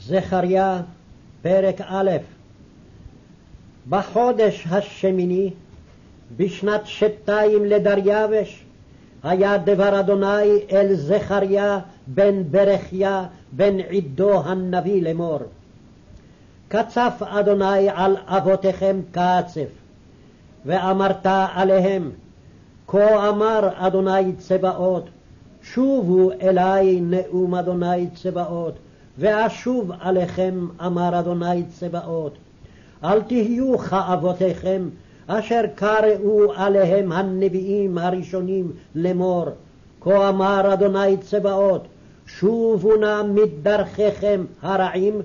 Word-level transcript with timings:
זכריה, 0.00 0.80
פרק 1.42 1.80
א' 1.80 2.10
בחודש 3.88 4.66
השמיני, 4.70 5.50
בשנת 6.36 6.80
שתיים 6.84 7.64
לדריווש, 7.64 8.64
היה 9.22 9.58
דבר 9.58 10.00
אדוני 10.00 10.58
אל 10.72 10.94
זכריה 10.94 11.78
בן 12.06 12.42
ברכיה 12.50 13.26
בן 13.52 13.80
עדו 13.80 14.42
הנביא 14.44 15.02
לאמור. 15.02 15.38
קצף 16.68 17.22
אדוני 17.26 17.88
על 17.94 18.16
אבותיכם 18.26 19.00
קצף, 19.10 19.68
ואמרת 20.66 21.26
עליהם, 21.54 22.10
כה 22.86 23.28
אמר 23.28 23.68
אדוני 23.74 24.32
צבאות, 24.38 25.04
שובו 25.62 26.30
אלי 26.42 27.00
נאום 27.00 27.54
אדוני 27.54 28.06
צבאות, 28.14 28.74
ואשוב 29.18 29.90
עליכם, 30.00 30.66
אמר 30.86 31.18
אדוני 31.18 31.62
צבאות. 31.78 32.32
אל 33.04 33.22
תהיו 33.22 33.78
כאבותיכם, 33.78 34.88
אשר 35.26 35.60
קראו 35.74 36.52
עליהם 36.56 37.12
הנביאים 37.12 37.98
הראשונים 37.98 38.72
לאמור. 38.94 39.46
כה 40.00 40.28
אמר 40.28 40.72
אדוני 40.72 41.16
צבאות, 41.16 41.86
שובו 42.26 42.96
נא 42.96 43.22
מדרכיכם 43.22 44.44
הרעים 44.62 45.20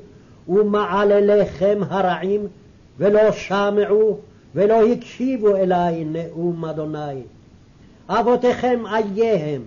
ומעלליכם 0.50 1.80
הרעים, 1.90 2.48
ולא 2.98 3.32
שמעו 3.32 4.18
ולא 4.56 4.86
הקשיבו 4.86 5.56
אלי 5.56 6.06
נאום 6.06 6.66
אדוני. 6.66 7.22
אבותיכם 8.10 8.84
אייהם, 8.86 9.62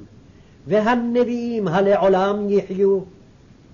והנביאים 0.67 1.69
הלעולם 1.69 2.51
יחיו, 2.51 2.99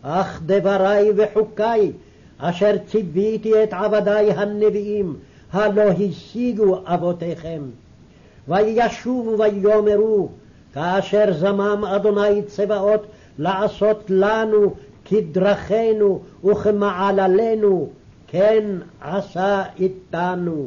אך 0.03 0.41
דברי 0.47 1.11
וחוקי, 1.17 1.93
אשר 2.39 2.77
ציוויתי 2.87 3.63
את 3.65 3.73
עבדי 3.73 4.33
הנביאים, 4.37 5.17
הלא 5.53 5.83
השיגו 5.83 6.79
אבותיכם. 6.85 7.63
וישובו 8.49 9.39
ויאמרו, 9.39 10.29
כאשר 10.75 11.33
זמם 11.33 11.85
אדוני 11.85 12.43
צבאות 12.43 13.07
לעשות 13.39 14.05
לנו 14.09 14.75
כדרכנו 15.05 16.23
וכמעללינו, 16.45 17.89
כן 18.27 18.65
עשה 19.01 19.63
איתנו. 19.79 20.67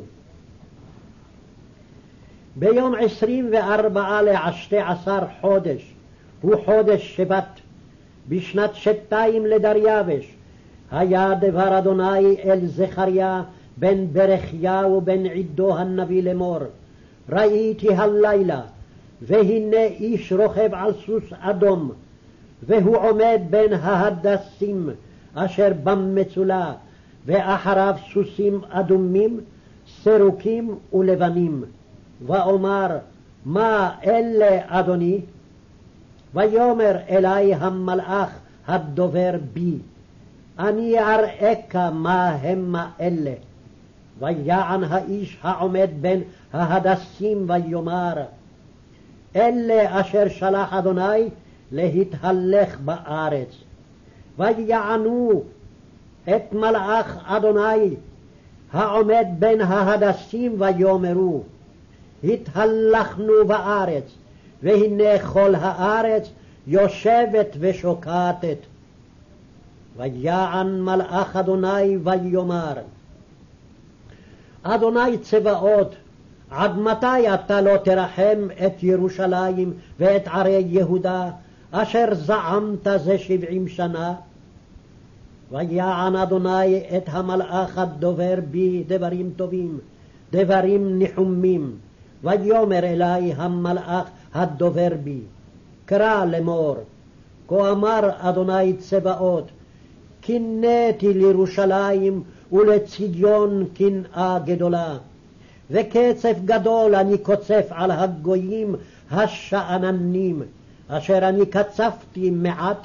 ביום 2.55 2.93
עשרים 2.99 3.49
וארבעה 3.51 4.21
לעשתי 4.21 4.77
עשר 4.77 5.19
חודש, 5.41 5.93
הוא 6.41 6.55
חודש 6.65 7.15
שבת, 7.15 7.59
בשנת 8.29 8.75
שתיים 8.75 9.45
לדריווש, 9.45 10.35
היה 10.91 11.33
דבר 11.41 11.77
אדוני 11.77 12.35
אל 12.45 12.65
זכריה 12.65 13.43
בן 13.77 14.05
ברכיה 14.13 14.87
ובן 14.87 15.25
עדו 15.25 15.77
הנביא 15.77 16.23
לאמור, 16.23 16.59
ראיתי 17.29 17.93
הלילה, 17.93 18.61
והנה 19.21 19.83
איש 19.83 20.31
רוכב 20.31 20.69
על 20.73 20.93
סוס 21.05 21.23
אדום, 21.39 21.91
והוא 22.63 22.97
עומד 22.97 23.41
בין 23.49 23.73
ההדסים 23.73 24.89
אשר 25.35 25.71
במצולה, 25.83 26.73
ואחריו 27.25 27.95
סוסים 28.13 28.61
אדומים, 28.69 29.39
סרוקים 30.03 30.75
ולבנים. 30.93 31.63
ואומר, 32.27 32.87
מה 33.45 33.91
אלה, 34.03 34.59
אדוני? 34.67 35.19
ויאמר 36.35 36.97
אלי 37.09 37.53
המלאך 37.53 38.29
הדובר 38.67 39.31
בי, 39.53 39.77
אני 40.59 40.99
אראך 40.99 41.75
מה 41.75 42.29
המה 42.29 42.89
אלה. 43.01 43.33
ויען 44.19 44.83
האיש 44.83 45.37
העומד 45.41 45.89
בין 46.01 46.21
ההדסים 46.53 47.45
ויאמר, 47.49 48.13
אלה 49.35 50.01
אשר 50.01 50.29
שלח 50.29 50.73
אדוני 50.73 51.29
להתהלך 51.71 52.79
בארץ. 52.79 53.55
ויענו 54.37 55.43
את 56.23 56.53
מלאך 56.53 57.17
אדוני 57.25 57.95
העומד 58.73 59.25
בין 59.39 59.61
ההדסים 59.61 60.61
ויאמרו, 60.61 61.43
התהלכנו 62.23 63.33
בארץ, 63.47 64.03
והנה 64.63 65.19
כל 65.19 65.55
הארץ 65.55 66.29
יושבת 66.67 67.57
ושוקטת. 67.59 68.57
ויען 69.97 70.81
מלאך 70.81 71.35
אדוני 71.35 71.97
ויאמר, 72.03 72.73
אדוני 74.63 75.17
צבאות, 75.17 75.95
עד 76.49 76.77
מתי 76.77 77.33
אתה 77.33 77.61
לא 77.61 77.77
תרחם 77.77 78.47
את 78.65 78.83
ירושלים 78.83 79.73
ואת 79.99 80.27
ערי 80.27 80.63
יהודה, 80.67 81.29
אשר 81.71 82.13
זעמת 82.13 82.87
זה 82.97 83.17
שבעים 83.17 83.67
שנה? 83.67 84.13
ויען 85.51 86.15
אדוני 86.15 86.83
את 86.97 87.03
המלאך 87.07 87.77
הדובר 87.77 88.35
בי 88.51 88.83
דברים 88.87 89.31
טובים, 89.35 89.79
דברים 90.31 90.99
ניחומים. 90.99 91.75
ויאמר 92.23 92.83
אלי 92.83 93.33
המלאך 93.33 94.09
הדובר 94.35 94.89
בי, 95.03 95.19
קרא 95.85 96.25
לאמור, 96.25 96.75
כה 97.47 97.71
אמר 97.71 98.09
אדוני 98.17 98.73
צבאות, 98.73 99.47
קינאתי 100.21 101.13
לירושלים 101.13 102.23
ולציון 102.51 103.65
קנאה 103.73 104.39
גדולה, 104.45 104.97
וקצף 105.71 106.35
גדול 106.45 106.95
אני 106.95 107.17
קוצף 107.17 107.65
על 107.69 107.91
הגויים 107.91 108.75
השאננים, 109.11 110.41
אשר 110.87 111.17
אני 111.17 111.45
קצפתי 111.45 112.29
מעט, 112.29 112.77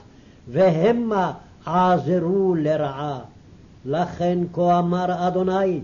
והמה 0.48 1.32
עזרו 1.66 2.54
לרעה. 2.54 3.20
לכן 3.84 4.38
כה 4.52 4.78
אמר 4.78 5.28
אדוני, 5.28 5.80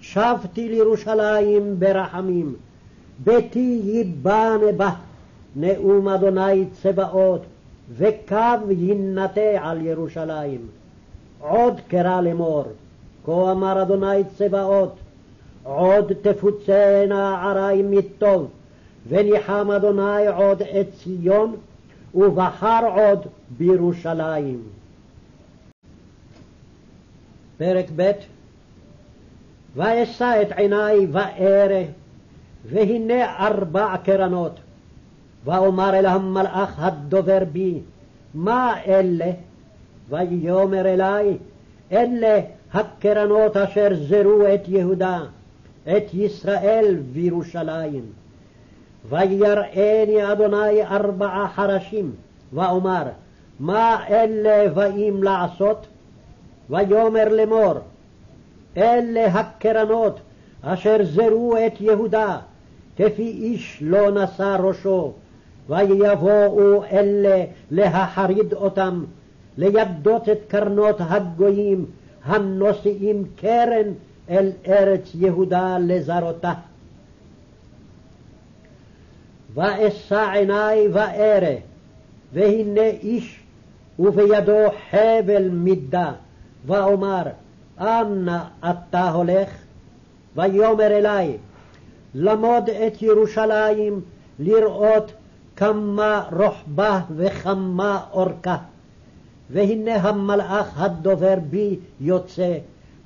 שבתי 0.00 0.68
לירושלים 0.68 1.74
ברחמים, 1.78 2.54
ביתי 3.18 3.80
ייבנה 3.84 4.72
בה, 4.76 4.90
נאום 5.56 6.08
אדוני 6.08 6.64
צבאות, 6.82 7.42
וקו 7.96 8.70
יינטה 8.70 9.40
על 9.60 9.86
ירושלים. 9.86 10.66
עוד 11.40 11.80
קרא 11.88 12.20
לאמור, 12.20 12.64
כה 13.26 13.52
אמר 13.52 13.82
אדוני 13.82 14.24
צבאות, 14.36 14.96
עוד 15.62 16.12
תפוצנה 16.22 17.42
ערי 17.42 17.82
מטוב, 17.82 18.50
וניחם 19.08 19.70
אדוני 19.70 20.26
עוד 20.26 20.62
את 20.62 20.86
ציון, 21.02 21.56
ובחר 22.14 22.80
עוד 22.96 23.26
בירושלים. 23.58 24.62
פרק 27.58 27.86
ב' 27.96 28.10
ואשא 29.76 30.42
את 30.42 30.52
עיני 30.52 31.06
וארא, 31.12 31.82
והנה 32.64 33.46
ארבע 33.46 33.96
קרנות. 34.04 34.60
ואומר 35.44 35.94
אל 35.94 36.06
המלאך 36.06 36.74
הדובר 36.78 37.42
בי, 37.52 37.80
מה 38.34 38.82
אלה? 38.86 39.30
ויאמר 40.08 40.86
אלי, 40.86 41.36
אלה 41.92 42.40
הקרנות 42.72 43.56
אשר 43.56 43.88
זרו 43.94 44.42
את 44.54 44.68
יהודה, 44.68 45.20
את 45.88 46.14
ישראל 46.14 46.96
וירושלים. 47.12 48.02
ויראני 49.08 50.32
אדוני 50.32 50.84
ארבעה 50.84 51.48
חרשים, 51.54 52.12
ואומר, 52.52 53.02
מה 53.60 54.04
אלה 54.08 54.68
באים 54.74 55.22
לעשות? 55.22 55.86
ויאמר 56.70 57.28
לאמור, 57.28 57.74
אלה 58.76 59.26
הקרנות 59.26 60.20
אשר 60.62 60.96
זרו 61.02 61.56
את 61.66 61.80
יהודה, 61.80 62.38
כפי 62.96 63.22
איש 63.22 63.78
לא 63.80 64.10
נשא 64.10 64.56
ראשו, 64.60 65.12
ויבואו 65.68 66.84
אלה 66.84 67.44
להחריד 67.70 68.52
אותם, 68.52 69.04
לידות 69.58 70.28
את 70.28 70.38
קרנות 70.48 70.96
הגויים 71.00 71.86
הנושאים 72.24 73.24
קרן 73.36 73.92
אל 74.30 74.50
ארץ 74.66 75.10
יהודה 75.14 75.76
לזרותה. 75.80 76.52
ואשא 79.54 80.30
עיני 80.32 80.88
וארא, 80.92 81.54
והנה 82.32 82.86
איש 82.86 83.40
ובידו 83.98 84.58
חבל 84.90 85.48
מידה, 85.48 86.12
ואומר, 86.66 87.22
אנה 87.80 88.44
אתה 88.70 89.10
הולך? 89.10 89.48
ויאמר 90.36 90.86
אלי, 90.86 91.36
למוד 92.14 92.70
את 92.70 93.02
ירושלים 93.02 94.00
לראות 94.38 95.12
כמה 95.56 96.24
רוחבה 96.32 97.00
וכמה 97.16 98.00
אורכה. 98.12 98.56
והנה 99.50 99.96
המלאך 99.96 100.80
הדובר 100.80 101.34
בי 101.50 101.76
יוצא, 102.00 102.54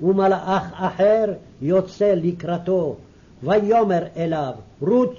ומלאך 0.00 0.72
אחר 0.74 1.24
יוצא 1.62 2.14
לקראתו, 2.16 2.96
ויאמר 3.42 4.02
אליו, 4.16 4.52
רוץ, 4.80 5.16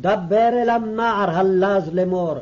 דבר 0.00 0.48
אל 0.52 0.70
הנער 0.70 1.30
הלז 1.30 1.90
לאמור, 1.92 2.34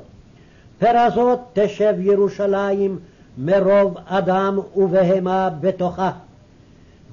פרזות 0.78 1.40
תשב 1.52 1.94
ירושלים 1.98 2.98
מרוב 3.38 3.96
אדם 4.06 4.58
ובהמה 4.76 5.50
בתוכה. 5.60 6.10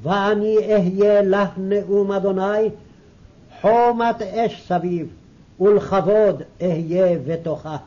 ואני 0.03 0.57
אהיה 0.57 1.21
לך 1.21 1.49
נאום 1.57 2.11
אדוני, 2.11 2.69
חומת 3.61 4.21
אש 4.21 4.63
סביב, 4.67 5.07
ולכבוד 5.59 6.41
אהיה 6.61 7.17
בתוכה. 7.27 7.77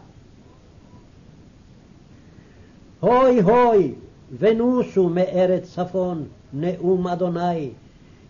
הוי 3.00 3.40
הוי, 3.40 3.94
ונוסו 4.38 5.08
מארץ 5.08 5.74
צפון, 5.74 6.24
נאום 6.52 7.06
אדוני, 7.06 7.70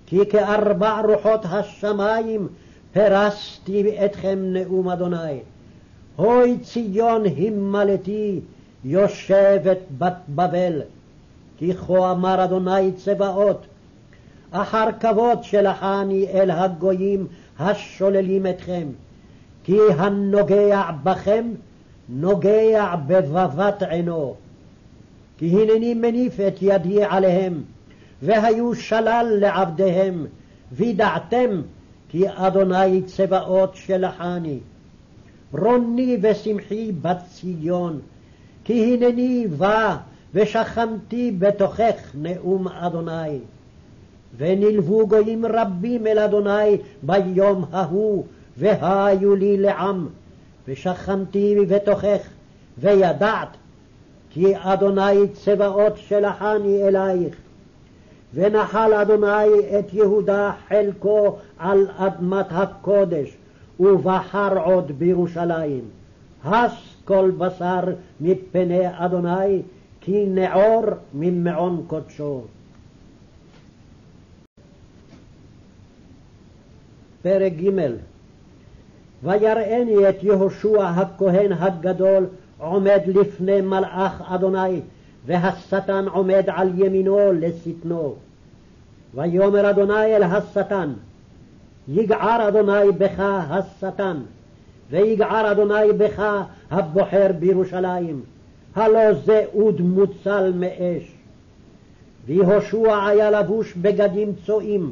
כי 0.07 0.27
כארבע 0.31 1.01
רוחות 1.01 1.41
השמיים 1.45 2.49
פרסתי 2.93 4.05
אתכם 4.05 4.39
נאום 4.43 4.89
אדוני. 4.89 5.39
הוי 6.17 6.59
ציון 6.59 7.25
הימלתי, 7.25 8.41
יושבת 8.85 9.79
בת 9.99 10.17
בבל, 10.29 10.83
כי 11.59 11.75
כה 11.75 12.13
אמר 12.13 12.45
אדוני 12.45 12.93
צבאות, 12.93 13.67
אחר 14.51 14.87
כבוד 15.01 15.45
שלחני 15.45 16.27
אל 16.29 16.51
הגויים 16.51 17.27
השוללים 17.59 18.47
אתכם, 18.47 18.87
כי 19.65 19.79
הנוגע 19.99 20.91
בכם 21.03 21.47
נוגע 22.09 22.95
בבבת 23.07 23.83
עינו. 23.83 24.35
כי 25.39 25.47
הנני 25.47 25.95
מניף 25.95 26.41
את 26.41 26.63
ידי 26.63 27.05
עליהם, 27.05 27.63
והיו 28.23 28.75
שלל 28.75 29.37
לעבדיהם, 29.41 30.27
וידעתם 30.73 31.63
כי 32.09 32.25
אדוני 32.35 33.03
צבאות 33.03 33.77
שלחני. 33.77 34.59
רוני 35.53 36.19
ושמחי 36.23 36.93
בת 36.93 37.19
ציון, 37.29 38.01
כי 38.65 38.95
הנני 38.95 39.47
בא 39.47 39.97
ושכנתי 40.35 41.31
בתוכך 41.39 42.11
נאום 42.15 42.69
אדוני. 42.69 43.39
ונלוו 44.37 45.07
גויים 45.07 45.47
רבים 45.47 46.07
אל 46.07 46.19
אדוני 46.19 46.77
ביום 47.03 47.65
ההוא, 47.73 48.25
והיו 48.59 49.35
לי 49.35 49.57
לעם, 49.57 50.07
ושכנתי 50.69 51.57
בתוכך, 51.69 52.21
וידעת 52.79 53.49
כי 54.31 54.55
אדוני 54.57 55.29
צבאות 55.33 55.97
שלחני 55.97 56.83
אלייך. 56.83 57.37
ונחל 58.35 58.95
אדוני 58.95 59.79
את 59.79 59.95
יהודה 59.95 60.53
חלקו 60.69 61.37
על 61.59 61.87
אדמת 61.97 62.47
הקודש, 62.51 63.37
ובחר 63.81 64.59
עוד 64.59 64.93
בירושלים. 64.99 65.85
הס 66.45 66.73
כל 67.05 67.31
בשר 67.39 67.81
מפני 68.21 68.81
אדוני, 68.93 69.63
כי 70.01 70.27
נעור 70.27 70.85
ממעון 71.15 71.85
קודשו. 71.87 72.43
פרק 77.23 77.53
ג' 77.53 77.71
ויראני 79.23 80.09
את 80.09 80.23
יהושע 80.23 80.85
הכהן 80.85 81.53
הגדול 81.53 82.27
עומד 82.59 83.01
לפני 83.07 83.61
מלאך 83.61 84.23
אדוני, 84.27 84.81
והשטן 85.27 86.05
עומד 86.09 86.45
על 86.47 86.71
ימינו 86.77 87.33
לשטנו. 87.33 88.15
ויאמר 89.15 89.71
אדוני 89.71 90.17
אל 90.17 90.23
השטן, 90.23 90.93
יגער 91.89 92.49
אדוני 92.49 92.93
בך 92.99 93.21
השטן, 93.51 94.17
ויגער 94.91 95.53
אדוני 95.53 95.93
בך 95.99 96.23
הבוחר 96.71 97.31
בירושלים, 97.39 98.23
הלא 98.77 99.13
זה 99.13 99.45
אוד 99.55 99.81
מוצל 99.81 100.53
מאש. 100.55 101.13
ויהושע 102.27 103.07
היה 103.07 103.31
לבוש 103.31 103.75
בגדים 103.75 104.33
צועים, 104.47 104.91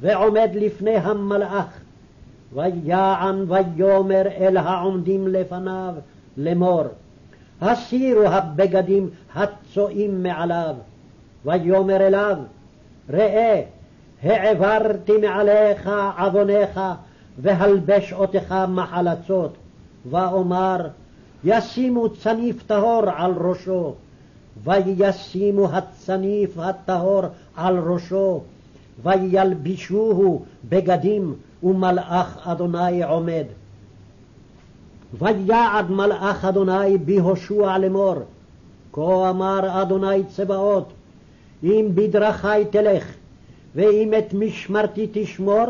ועומד 0.00 0.50
לפני 0.54 0.96
המלאך, 0.96 1.80
ויען 2.52 3.44
ויאמר 3.48 4.22
אל 4.26 4.56
העומדים 4.56 5.28
לפניו 5.28 5.94
לאמור, 6.36 6.84
הסירו 7.60 8.22
הבגדים 8.22 9.10
הצועים 9.34 10.22
מעליו, 10.22 10.74
ויאמר 11.44 12.06
אליו, 12.06 12.36
ראה, 13.10 13.62
העברתי 14.22 15.12
מעליך 15.12 15.90
עווניך, 16.18 16.80
והלבש 17.38 18.12
אותך 18.12 18.54
מחלצות, 18.68 19.54
ואומר, 20.10 20.88
ישימו 21.44 22.08
צניף 22.08 22.62
טהור 22.66 23.02
על 23.16 23.32
ראשו, 23.32 23.94
וישימו 24.64 25.68
הצניף 25.72 26.58
הטהור 26.58 27.22
על 27.56 27.78
ראשו, 27.78 28.40
וילבישוהו 29.02 30.44
בגדים, 30.68 31.34
ומלאך 31.62 32.38
אדוני 32.48 33.04
עומד. 33.04 33.44
ויעד 35.18 35.90
מלאך 35.90 36.44
אדוני 36.44 36.98
בהושע 36.98 37.78
לאמור, 37.78 38.14
כה 38.92 39.30
אמר 39.30 39.82
אדוני 39.82 40.24
צבאות, 40.24 40.92
אם 41.62 41.88
בדרכי 41.94 42.64
תלך, 42.70 43.12
ואם 43.74 44.12
את 44.18 44.34
משמרתי 44.34 45.08
תשמור, 45.12 45.64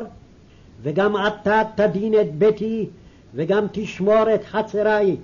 וגם 0.83 1.17
אתה 1.17 1.63
תדין 1.75 2.15
את 2.21 2.35
ביתי, 2.35 2.87
וגם 3.35 3.67
תשמור 3.73 4.35
את 4.35 4.45
חצרי, 4.45 5.17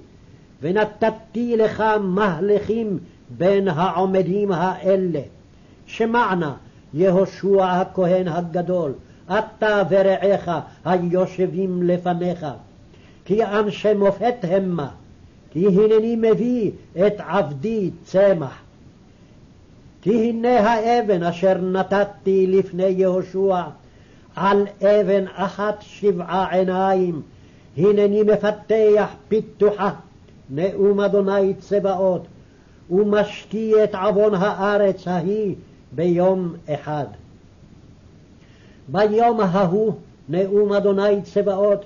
ונתתי 0.62 1.56
לך 1.56 1.84
מהלכים 2.00 2.98
בין 3.38 3.68
העומדים 3.68 4.52
האלה. 4.52 5.20
שמענה 5.86 6.54
יהושע 6.94 7.64
הכהן 7.64 8.28
הגדול, 8.28 8.92
אתה 9.26 9.82
ורעך 9.90 10.50
היושבים 10.84 11.82
לפניך. 11.82 12.46
כי 13.24 13.44
אנשי 13.44 13.94
מופת 13.94 14.34
המה, 14.42 14.88
כי 15.50 15.66
הנני 15.66 16.16
מביא 16.16 16.70
את 17.06 17.14
עבדי 17.18 17.90
צמח. 18.04 18.62
כי 20.02 20.30
הנה 20.30 20.60
האבן 20.60 21.22
אשר 21.22 21.58
נתתי 21.58 22.46
לפני 22.46 22.84
יהושע, 22.84 23.62
על 24.36 24.66
אבן 24.82 25.24
אחת 25.34 25.76
שבעה 25.80 26.52
עיניים, 26.52 27.22
הנני 27.76 28.22
מפתח 28.22 29.10
פיתוחה, 29.28 29.90
נאום 30.50 31.00
אדוני 31.00 31.54
צבאות, 31.54 32.26
ומשקי 32.90 33.84
את 33.84 33.94
עוון 33.94 34.34
הארץ 34.34 35.08
ההיא 35.08 35.54
ביום 35.92 36.54
אחד. 36.68 37.06
ביום 38.88 39.40
ההוא, 39.40 39.92
נאום 40.28 40.72
אדוני 40.72 41.22
צבאות, 41.22 41.84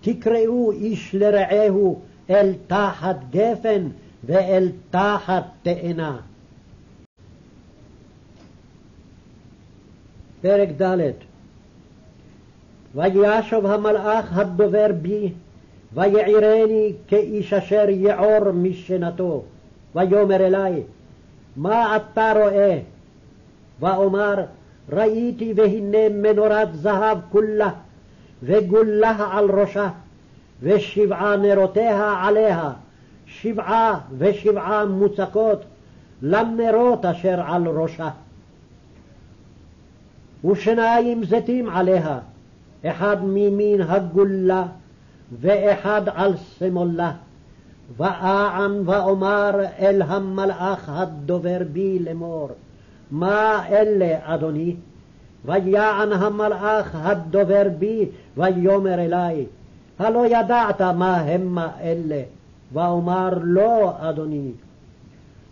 תקראו 0.00 0.72
איש 0.72 1.14
לרעהו 1.14 2.00
אל 2.30 2.52
תחת 2.66 3.16
גפן 3.30 3.88
ואל 4.24 4.68
תחת 4.90 5.44
תאנה. 5.62 6.18
פרק 10.40 10.68
ד' 10.82 11.10
וישוב 12.94 13.66
המלאך 13.66 14.38
הדובר 14.38 14.86
בי, 15.02 15.32
ויעירני 15.94 16.92
כאיש 17.08 17.52
אשר 17.52 17.84
יעור 17.88 18.52
משנתו, 18.52 19.42
ויאמר 19.94 20.46
אלי, 20.46 20.82
מה 21.56 21.96
אתה 21.96 22.32
רואה? 22.36 22.78
ואומר, 23.80 24.34
ראיתי 24.92 25.52
והנה 25.56 26.08
מנורת 26.08 26.68
זהב 26.74 27.18
כולה, 27.30 27.70
וגולה 28.42 29.16
על 29.32 29.50
ראשה, 29.50 29.88
ושבעה 30.62 31.36
נרותיה 31.36 32.14
עליה, 32.22 32.70
שבעה 33.26 33.98
ושבעה 34.18 34.84
מוצקות 34.86 35.64
לנרות 36.22 37.04
אשר 37.04 37.40
על 37.46 37.68
ראשה. 37.68 38.10
ושניים 40.44 41.24
זיתים 41.24 41.68
עליה, 41.68 42.18
אחד 42.86 43.16
ממין 43.22 43.80
הגולה, 43.80 44.64
ואחד 45.40 46.02
על 46.14 46.32
שמאלה. 46.58 47.12
ואען 47.96 48.88
ואומר 48.88 49.50
אל 49.78 50.02
המלאך 50.02 50.88
הדובר 50.88 51.58
בי 51.72 51.98
לאמור, 51.98 52.48
מה 53.12 53.64
אלה, 53.68 54.18
אדוני? 54.22 54.76
ויען 55.44 56.12
המלאך 56.12 56.90
הדובר 56.94 57.62
בי, 57.78 58.08
ויאמר 58.36 58.94
אלי, 58.94 59.46
הלא 59.98 60.26
ידעת 60.26 60.80
מה 60.80 61.16
המה 61.16 61.68
אלה, 61.80 62.22
ואומר 62.72 63.30
לא, 63.42 63.92
אדוני. 64.00 64.50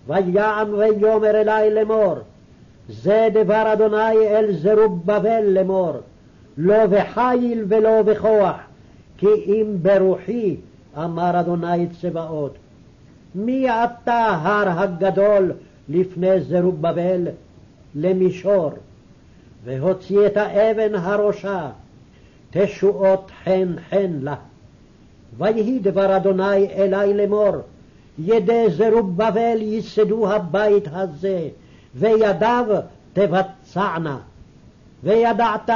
ויען 0.06 0.74
ויאמר 0.74 1.30
אלי 1.30 1.74
לאמור, 1.74 2.14
זה 2.88 3.28
דבר 3.32 3.72
אדוני 3.72 4.28
אל 4.28 4.52
זרובבל 4.52 5.42
לאמור, 5.46 5.92
לא 6.58 6.86
בחיל 6.86 7.64
ולא 7.68 8.02
בכוח, 8.02 8.56
כי 9.18 9.26
אם 9.46 9.76
ברוחי, 9.82 10.56
אמר 10.96 11.40
אדוני 11.40 11.86
צבאות. 12.00 12.54
מי 13.34 13.70
אתה 13.70 14.26
הר 14.42 14.80
הגדול 14.80 15.52
לפני 15.88 16.40
זרובבל 16.40 17.26
למישור, 17.94 18.70
והוציא 19.64 20.26
את 20.26 20.36
האבן 20.36 20.94
הראשה, 20.94 21.70
תשועות 22.50 23.30
חן 23.44 23.74
חן 23.90 24.10
לה. 24.20 24.34
ויהי 25.38 25.78
דבר 25.78 26.16
אדוני 26.16 26.66
אלי 26.66 27.14
לאמור, 27.14 27.56
ידי 28.18 28.66
זרובבל 28.70 29.56
ייסדו 29.60 30.32
הבית 30.32 30.84
הזה, 30.92 31.48
וידיו 31.94 32.66
תבצענה. 33.12 34.18
וידעת 35.04 35.70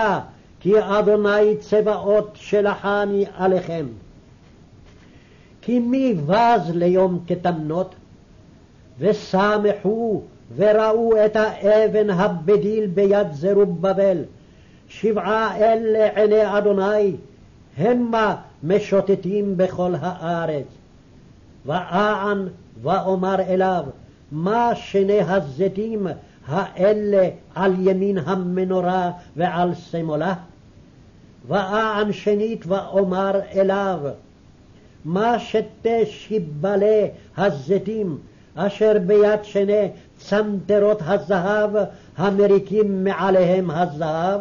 כי 0.60 0.72
אדוני 0.80 1.56
צבאות 1.60 2.30
שלחני 2.34 3.24
עליכם. 3.36 3.86
כי 5.62 5.78
מי 5.78 6.14
בז 6.14 6.70
ליום 6.74 7.18
קטנות, 7.26 7.94
ושמחו 8.98 10.22
וראו 10.56 11.24
את 11.24 11.36
האבן 11.36 12.10
הבדיל 12.10 12.86
ביד 12.86 13.26
זרובבל, 13.32 14.18
שבעה 14.88 15.56
אלה 15.56 16.08
עיני 16.14 16.58
אדוני, 16.58 17.16
המה 17.78 18.36
משוטטים 18.62 19.56
בכל 19.56 19.94
הארץ. 20.00 20.66
ואען 21.66 22.48
ואומר 22.82 23.40
אליו, 23.40 23.84
מה 24.32 24.74
שני 24.74 25.20
הזיתים 25.20 26.06
האלה 26.46 27.28
על 27.54 27.74
ימין 27.78 28.18
המנורה 28.18 29.10
ועל 29.36 29.74
שמאלה? 29.74 30.34
ואען 31.48 32.12
שנית 32.12 32.64
ואומר 32.66 33.40
אליו, 33.54 34.00
מה 35.04 35.38
שתי 35.38 36.06
שיבלי 36.06 37.08
הזיתים 37.36 38.18
אשר 38.54 38.96
ביד 39.06 39.44
שני 39.44 39.88
צנתרות 40.18 40.98
הזהב 41.04 41.70
המריקים 42.16 43.04
מעליהם 43.04 43.70
הזהב? 43.70 44.40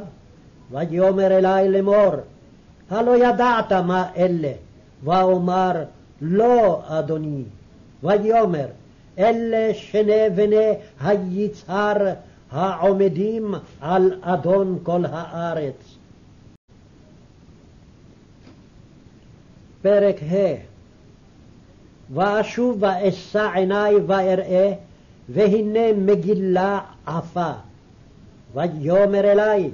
ויאמר 0.71 1.37
אלי 1.37 1.69
לאמור, 1.69 2.13
הלא 2.89 3.17
ידעת 3.17 3.71
מה 3.71 4.09
אלה? 4.17 4.51
ואומר, 5.03 5.83
לא, 6.21 6.81
אדוני. 6.87 7.43
ויאמר, 8.03 8.65
אלה 9.19 9.73
שני 9.73 10.29
בני 10.35 10.71
היצהר 11.01 11.97
העומדים 12.51 13.55
על 13.81 14.19
אדון 14.21 14.79
כל 14.83 15.05
הארץ. 15.09 15.95
פרק 19.81 20.15
ה' 20.31 20.55
ואשוב 22.13 22.77
ואשא 22.79 23.49
עיני 23.53 23.95
ואראה, 24.07 24.73
והנה 25.29 25.93
מגילה 25.97 26.79
עפה. 27.05 27.51
ויאמר 28.53 29.31
אלי, 29.31 29.69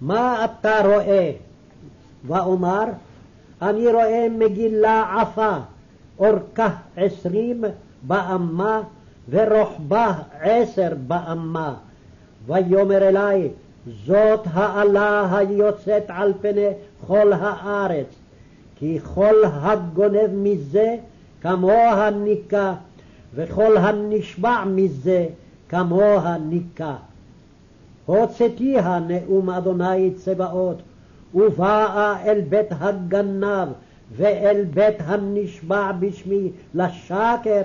מה 0.00 0.44
אתה 0.44 0.80
רואה? 0.84 1.32
ואומר, 2.26 2.84
אני 3.62 3.86
רואה 3.92 4.26
מגילה 4.38 5.20
עפה, 5.20 5.56
אורכה 6.18 6.68
עשרים 6.96 7.64
באמה, 8.02 8.82
ורוחבה 9.30 10.12
עשר 10.40 10.92
באמה. 11.06 11.74
ויאמר 12.46 13.08
אלי, 13.08 13.48
זאת 14.06 14.40
האלה 14.52 15.36
היוצאת 15.38 16.04
על 16.08 16.32
פני 16.40 16.68
כל 17.06 17.32
הארץ, 17.32 18.06
כי 18.78 18.98
כל 19.14 19.34
הגונב 19.44 20.30
מזה 20.32 20.96
כמוה 21.40 22.10
ניקה, 22.10 22.74
וכל 23.36 23.76
הנשבע 23.76 24.64
מזה 24.66 25.26
כמוה 25.68 26.36
ניקה. 26.38 26.96
הוצאתיה 28.06 28.98
נאום 28.98 29.50
אדוני 29.50 30.10
צבאות, 30.16 30.76
ובאה 31.34 32.24
אל 32.24 32.40
בית 32.40 32.66
הגנב 32.70 33.68
ואל 34.16 34.64
בית 34.74 34.96
הנשבע 34.98 35.92
בשמי 35.92 36.50
לשקר, 36.74 37.62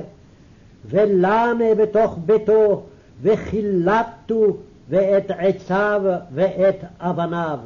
ולמה 0.85 1.75
בתוך 1.77 2.17
ביתו, 2.25 2.83
וחילטו 3.21 4.57
ואת 4.89 5.31
עציו 5.31 6.01
ואת 6.33 6.83
אבניו. 6.99 7.59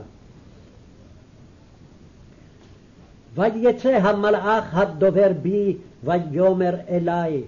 ויצא 3.35 3.89
המלאך 3.89 4.77
הדובר 4.77 5.31
בי, 5.41 5.77
ויאמר 6.03 6.75
אלי, 6.89 7.41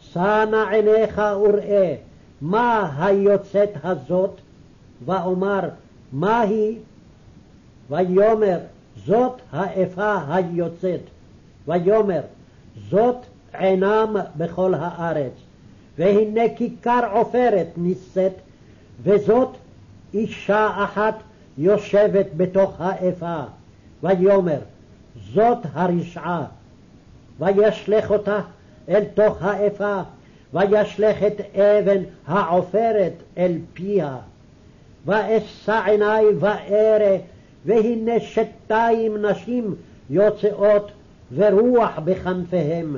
שא 0.00 0.44
נא 0.50 0.68
עיניך 0.70 1.20
וראה, 1.42 1.94
מה 2.40 2.92
היוצאת 2.98 3.70
הזאת? 3.84 4.30
ואומר, 5.04 5.68
מה 6.12 6.40
היא? 6.40 6.78
ויאמר, 7.90 8.58
זאת 9.06 9.40
האפה 9.52 10.18
היוצאת. 10.28 11.00
ויאמר, 11.68 12.20
זאת 12.90 13.16
עינם 13.52 14.16
בכל 14.36 14.74
הארץ. 14.74 15.32
והנה 15.98 16.42
כיכר 16.56 17.00
עופרת 17.12 17.66
נישאת, 17.76 18.32
וזאת 19.02 19.48
אישה 20.14 20.70
אחת 20.84 21.14
יושבת 21.58 22.26
בתוך 22.36 22.80
האפה. 22.80 23.40
ויאמר, 24.02 24.58
זאת 25.32 25.58
הרשעה. 25.72 26.44
וישלך 27.38 28.10
אותה 28.10 28.40
אל 28.90 29.04
תוך 29.04 29.36
האפה, 29.40 30.00
וישלך 30.54 31.22
את 31.22 31.40
אבן 31.56 32.02
העופרת 32.26 33.12
אל 33.38 33.58
פיה. 33.74 34.16
ואשא 35.06 35.80
עיני 35.84 36.26
וארא, 36.38 37.16
והנה 37.64 38.20
שתיים 38.20 39.26
נשים 39.26 39.74
יוצאות, 40.10 40.90
ורוח 41.34 41.98
בכנפיהם, 42.04 42.96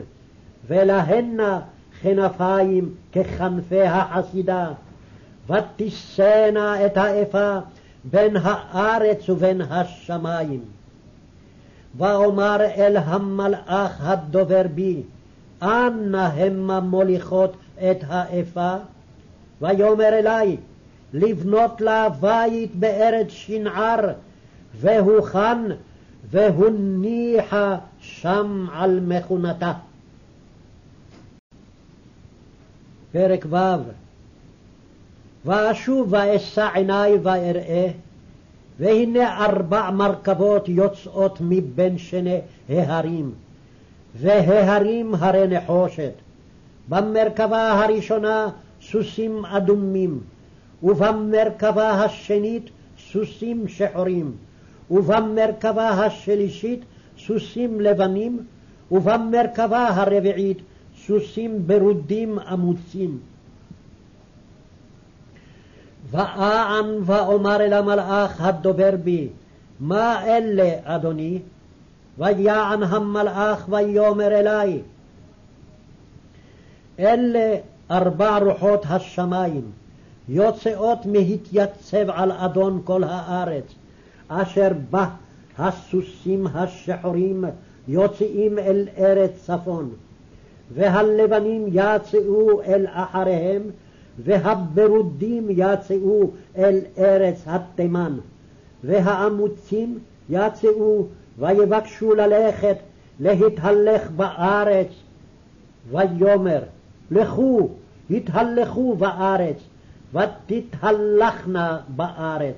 ולהנה 0.69 1.61
כנפיים 2.03 2.95
ככנפי 3.13 3.83
החסידה, 3.83 4.71
ותישאנה 5.51 6.87
את 6.87 6.97
האפה 6.97 7.59
בין 8.05 8.37
הארץ 8.43 9.29
ובין 9.29 9.61
השמיים. 9.61 10.61
ואומר 11.97 12.57
אל 12.61 12.97
המלאך 12.97 14.01
הדובר 14.01 14.63
בי, 14.75 15.03
אנה 15.63 16.27
המה 16.27 16.81
מוליכות 16.81 17.57
את 17.77 17.97
האפה? 18.09 18.77
ויאמר 19.61 20.09
אלי, 20.09 20.57
לבנות 21.13 21.81
לה 21.81 22.09
בית 22.09 22.75
בארץ 22.75 23.29
שנער, 23.29 24.13
והוכן, 24.75 25.59
והוניחה 26.31 27.79
שם 28.01 28.67
על 28.73 29.01
מכונתה. 29.01 29.73
פרק 33.13 33.47
ו' 33.51 33.57
ואשוב 35.45 36.09
ואשא 36.11 36.69
עיני 36.75 37.15
ואראה, 37.23 37.89
והנה 38.79 39.45
ארבע 39.45 39.91
מרכבות 39.91 40.69
יוצאות 40.69 41.39
מבין 41.41 41.99
שני 41.99 42.41
ההרים, 42.69 43.33
וההרים 44.17 45.15
הרי 45.15 45.47
נחושת. 45.47 46.13
במרכבה 46.89 47.73
הראשונה 47.73 48.49
סוסים 48.83 49.45
אדומים, 49.45 50.21
ובמרכבה 50.83 51.91
השנית 51.91 52.71
סוסים 53.13 53.69
שחורים, 53.69 54.33
ובמרכבה 54.91 55.89
השלישית 55.89 56.81
סוסים 57.19 57.81
לבנים, 57.81 58.41
ובמרכבה 58.93 59.89
הרביעית 59.89 60.59
סוסים 61.07 61.67
ברודים 61.67 62.39
עמוצים. 62.39 63.19
ואען 66.11 66.87
ואומר 67.05 67.61
אל 67.61 67.73
המלאך 67.73 68.41
הדובר 68.41 68.91
בי, 69.05 69.29
מה 69.81 70.27
אלה, 70.27 70.71
אדוני? 70.85 71.39
ויען 72.19 72.83
המלאך 72.83 73.67
ויאמר 73.69 74.41
אלי, 74.41 74.81
אלה 76.99 77.57
ארבע 77.91 78.39
רוחות 78.39 78.85
השמיים, 78.89 79.63
יוצאות 80.29 81.07
מהתייצב 81.07 82.11
על 82.11 82.33
אדון 82.33 82.81
כל 82.85 83.05
הארץ, 83.05 83.75
אשר 84.29 84.71
בה 84.91 85.09
הסוסים 85.59 86.47
השחורים 86.47 87.45
יוצאים 87.89 88.59
אל 88.59 88.89
ארץ 88.99 89.31
צפון. 89.47 89.91
והלבנים 90.75 91.67
יצאו 91.73 92.63
אל 92.63 92.87
אחריהם, 92.91 93.63
והברודים 94.19 95.47
יצאו 95.51 96.31
אל 96.57 96.79
ארץ 96.99 97.43
התימן, 97.47 98.19
והאמוצים 98.85 99.99
יצאו 100.31 101.07
ויבקשו 101.39 102.15
ללכת 102.15 102.77
להתהלך 103.21 104.11
בארץ, 104.11 104.89
ויאמר 105.91 106.63
לכו 107.11 107.69
התהלכו 108.11 108.97
בארץ, 108.97 109.57
ותתהלכנה 110.13 111.79
בארץ. 111.89 112.57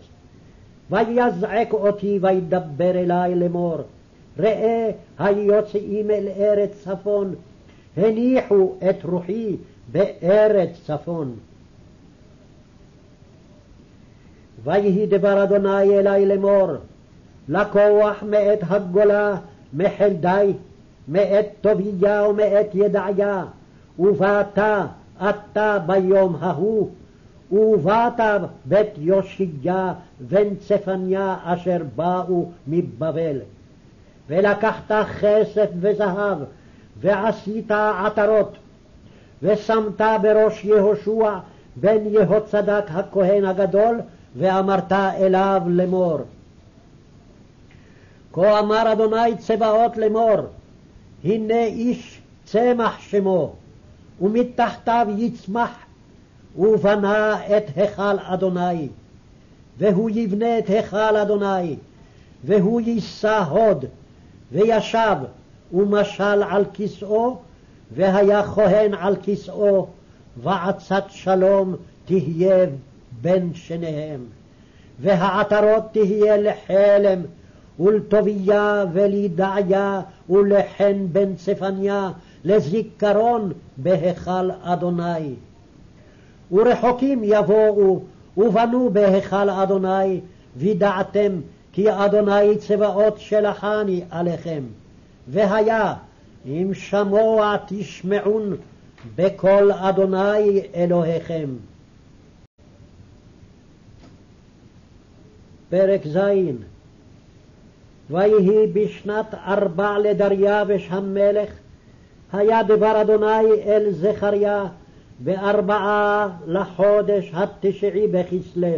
ויזעק 0.90 1.72
אותי 1.72 2.18
וידבר 2.22 2.90
אלי 2.90 3.34
לאמור, 3.34 3.78
ראה 4.38 4.90
היוצאים 5.18 6.10
אל 6.10 6.28
ארץ 6.36 6.70
צפון, 6.84 7.34
הניחו 7.96 8.72
את 8.90 9.04
רוחי 9.04 9.56
בארץ 9.92 10.70
צפון. 10.86 11.36
ויהי 14.64 15.06
דבר 15.06 15.42
אדוני 15.42 15.98
אלי 15.98 16.26
לאמור, 16.26 16.68
לקוח 17.48 18.22
מאת 18.22 18.58
הגולה, 18.68 19.34
מחלדי, 19.72 20.52
מאת 21.08 21.46
טוביה 21.60 22.28
ומאת 22.28 22.74
ידעיה, 22.74 23.44
ובאת 23.98 24.58
אתה 25.28 25.78
ביום 25.86 26.36
ההוא, 26.40 26.88
ובאת 27.52 28.20
בית 28.64 28.90
יושיה 28.98 29.92
בן 30.20 30.54
צפניה 30.54 31.36
אשר 31.44 31.78
באו 31.96 32.50
מבבל. 32.66 33.36
ולקחת 34.28 34.92
כסף 35.20 35.68
וזהב, 35.80 36.38
ועשית 37.00 37.70
עטרות, 38.06 38.56
ושמת 39.42 40.00
בראש 40.22 40.64
יהושע 40.64 41.38
בן 41.76 42.06
יהוצדק 42.06 42.84
הכהן 42.88 43.44
הגדול, 43.44 44.00
ואמרת 44.36 44.92
אליו 44.92 45.62
לאמור. 45.66 46.18
כה 48.34 48.60
אמר 48.60 48.92
אדוני 48.92 49.36
צבאות 49.38 49.96
לאמור, 49.96 50.36
הנה 51.24 51.64
איש 51.64 52.20
צמח 52.44 52.98
שמו, 53.00 53.52
ומתחתיו 54.20 55.06
יצמח, 55.16 55.70
ובנה 56.56 57.46
את 57.56 57.64
היכל 57.76 58.16
אדוני. 58.22 58.88
והוא 59.78 60.10
יבנה 60.10 60.58
את 60.58 60.68
היכל 60.68 61.16
אדוני, 61.16 61.76
והוא 62.44 62.80
יישא 62.80 63.38
הוד, 63.38 63.84
וישב, 64.52 65.16
ומשל 65.72 66.42
על 66.50 66.64
כסאו, 66.74 67.36
והיה 67.94 68.42
כהן 68.42 68.94
על 68.94 69.16
כסאו, 69.22 69.86
ועצת 70.42 71.04
שלום 71.08 71.74
תהיה 72.04 72.66
בין 73.22 73.54
שניהם. 73.54 74.20
והעטרות 75.00 75.84
תהיה 75.92 76.36
לחלם, 76.36 77.20
ולטוביה 77.80 78.84
ולידעיה 78.92 80.00
ולחן 80.30 81.06
בן 81.12 81.34
צפניה, 81.34 82.10
לזיכרון 82.44 83.52
בהיכל 83.76 84.50
אדוני. 84.62 85.34
ורחוקים 86.52 87.20
יבואו, 87.24 88.00
ובנו 88.36 88.90
בהיכל 88.90 89.50
אדוני, 89.50 90.20
וידעתם 90.56 91.40
כי 91.72 91.92
אדוני 91.92 92.58
צבאות 92.58 93.18
שלחני 93.18 94.04
עליכם. 94.10 94.62
והיה 95.28 95.94
אם 96.46 96.70
שמוע 96.74 97.56
תשמעון 97.66 98.56
בקול 99.16 99.72
אדוני 99.72 100.60
אלוהיכם. 100.74 101.48
פרק 105.70 106.06
ז' 106.06 106.18
ויהי 108.10 108.66
בשנת 108.66 109.34
ארבע 109.34 109.98
לדריווש 109.98 110.88
המלך, 110.90 111.50
היה 112.32 112.62
דבר 112.62 113.00
אדוני 113.00 113.52
אל 113.66 113.90
זכריה 113.90 114.64
בארבעה 115.20 116.28
לחודש 116.46 117.32
התשעי 117.34 118.06
בכסלו. 118.08 118.68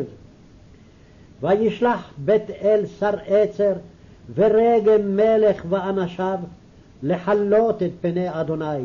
וישלח 1.40 2.10
בית 2.18 2.50
אל 2.62 2.86
שר 2.98 3.14
עצר 3.26 3.72
ורגם 4.34 5.16
מלך 5.16 5.64
ואנשיו 5.68 6.38
לחלות 7.02 7.82
את 7.82 7.90
פני 8.00 8.40
אדוני. 8.40 8.84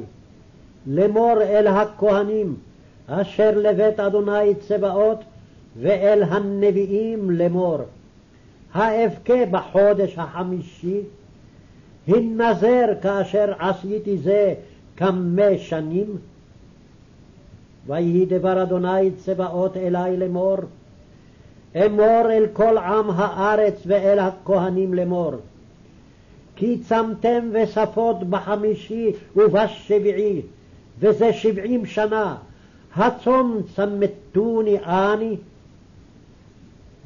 לאמור 0.87 1.41
אל 1.41 1.67
הכהנים 1.67 2.55
אשר 3.07 3.51
לבית 3.55 3.99
אדוני 3.99 4.55
צבאות 4.55 5.19
ואל 5.81 6.23
הנביאים 6.23 7.31
לאמור. 7.31 7.79
האבכה 8.73 9.45
בחודש 9.51 10.13
החמישי, 10.17 11.01
הנזר 12.07 12.85
כאשר 13.01 13.53
עשיתי 13.59 14.17
זה 14.17 14.53
כמה 14.97 15.57
שנים. 15.57 16.17
ויהי 17.87 18.25
דבר 18.25 18.63
אדוני 18.63 19.11
צבאות 19.11 19.77
אלי 19.77 20.17
לאמור, 20.17 20.57
אמור 21.85 22.31
אל 22.31 22.45
כל 22.53 22.77
עם 22.77 23.09
הארץ 23.09 23.81
ואל 23.85 24.19
הכהנים 24.19 24.93
לאמור, 24.93 25.33
כי 26.55 26.77
צמתם 26.77 27.49
וספות 27.53 28.23
בחמישי 28.23 29.11
ובשביעי, 29.35 30.41
וזה 30.99 31.33
שבעים 31.33 31.85
שנה, 31.85 32.35
הצום 32.95 33.61
צמתוני 33.75 34.77
אני, 34.79 35.37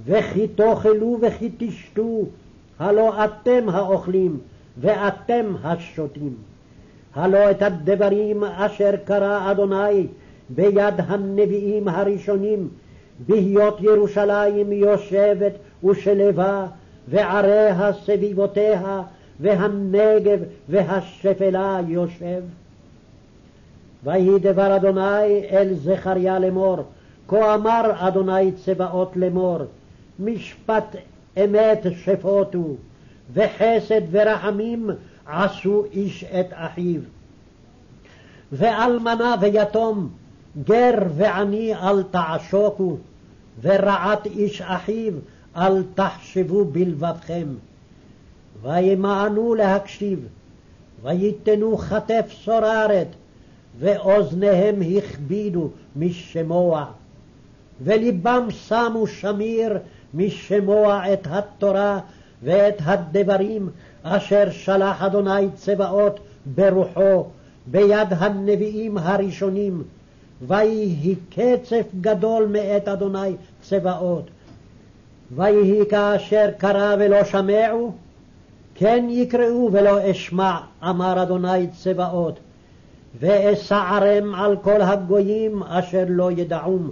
וכי 0.05 0.47
תאכלו 0.47 1.17
וכי 1.21 1.49
תשתו, 1.57 2.19
הלא 2.79 3.25
אתם 3.25 3.69
האוכלים, 3.69 4.39
ואתם 4.77 5.45
השותים. 5.63 6.35
הלא 7.15 7.51
את 7.51 7.61
הדברים 7.61 8.43
אשר 8.43 8.91
קרא 9.05 9.51
אדוני 9.51 10.07
ביד 10.49 10.93
הנביאים 10.97 11.87
הראשונים, 11.87 12.69
בהיות 13.27 13.81
ירושלים 13.81 14.71
יושבת 14.71 15.51
ושלווה, 15.83 16.67
ועריה 17.07 17.93
סביבותיה, 18.05 19.01
והנגב 19.39 20.39
והשפלה 20.69 21.79
יושב. 21.87 22.41
ויהי 24.03 24.39
דבר 24.39 24.75
אדוני 24.75 25.49
אל 25.51 25.73
זכריה 25.73 26.39
לאמור, 26.39 26.77
כה 27.27 27.55
אמר 27.55 27.91
אדוני 27.95 28.51
צבאות 28.51 29.11
לאמור, 29.15 29.57
משפט 30.19 30.95
אמת 31.43 31.85
שפוטו, 32.03 32.75
וחסד 33.33 34.01
ורחמים 34.11 34.89
עשו 35.25 35.83
איש 35.91 36.23
את 36.23 36.47
אחיו. 36.51 37.01
ואלמנה 38.51 39.35
ויתום, 39.41 40.09
גר 40.63 40.95
ועני 41.15 41.75
אל 41.75 42.03
תעשוקו, 42.03 42.97
ורעת 43.61 44.25
איש 44.25 44.61
אחיו 44.61 45.13
אל 45.55 45.83
תחשבו 45.95 46.65
בלבבכם. 46.65 47.47
וימענו 48.61 49.55
להקשיב, 49.55 50.27
ויתנו 51.03 51.77
כתף 51.77 52.25
סוררת, 52.43 53.07
ואוזניהם 53.79 54.75
הכבידו 54.97 55.69
משמוע. 55.95 56.85
ולבם 57.81 58.47
שמו 58.49 59.07
שמיר 59.07 59.77
משמוע 60.15 61.13
את 61.13 61.27
התורה 61.29 61.99
ואת 62.43 62.81
הדברים 62.83 63.69
אשר 64.03 64.51
שלח 64.51 65.01
אדוני 65.01 65.47
צבאות 65.55 66.19
ברוחו 66.45 67.25
ביד 67.65 68.07
הנביאים 68.09 68.97
הראשונים, 68.97 69.83
ויהי 70.47 71.15
קצף 71.29 71.85
גדול 72.01 72.45
מאת 72.45 72.87
אדוני 72.87 73.35
צבאות. 73.61 74.23
ויהי 75.35 75.85
כאשר 75.89 76.49
קרא 76.57 76.95
ולא 76.99 77.23
שמעו, 77.23 77.91
כן 78.75 79.05
יקראו 79.09 79.69
ולא 79.71 80.11
אשמע, 80.11 80.57
אמר 80.83 81.23
אדוני 81.23 81.67
צבאות, 81.67 82.39
ואסערם 83.19 84.35
על 84.35 84.57
כל 84.61 84.81
הגויים 84.81 85.63
אשר 85.63 86.03
לא 86.07 86.31
ידעום. 86.31 86.91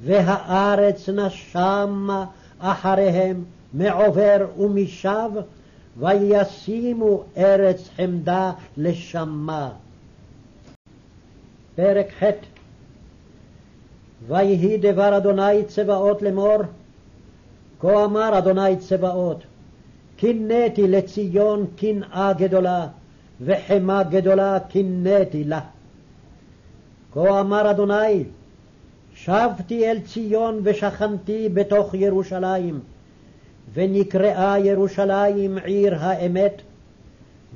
והארץ 0.00 1.08
נשמה 1.08 2.24
אחריהם 2.58 3.44
מעובר 3.72 4.46
ומשב, 4.58 5.30
וישימו 5.98 7.24
ארץ 7.36 7.88
חמדה 7.96 8.52
לשמה. 8.76 9.70
פרק 11.74 12.06
ח' 12.22 12.24
ויהי 14.28 14.78
דבר 14.78 15.16
אדוני 15.16 15.64
צבאות 15.64 16.22
לאמור, 16.22 16.56
כה 17.80 18.04
אמר 18.04 18.38
אדוני 18.38 18.76
צבאות, 18.76 19.42
קינאתי 20.16 20.88
לציון 20.88 21.66
קנאה 21.76 22.32
גדולה, 22.32 22.86
וחמה 23.40 24.02
גדולה 24.02 24.58
קינאתי 24.68 25.44
לה. 25.44 25.60
כה 27.12 27.40
אמר 27.40 27.70
אדוני, 27.70 28.24
שבתי 29.24 29.90
אל 29.90 29.98
ציון 30.00 30.60
ושכנתי 30.62 31.48
בתוך 31.48 31.94
ירושלים, 31.94 32.80
ונקראה 33.74 34.58
ירושלים 34.58 35.58
עיר 35.58 35.94
האמת, 36.00 36.62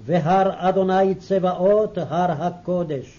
והר 0.05 0.51
אדוני 0.69 1.15
צבאות 1.15 1.99
הר 1.99 2.33
הקודש. 2.45 3.19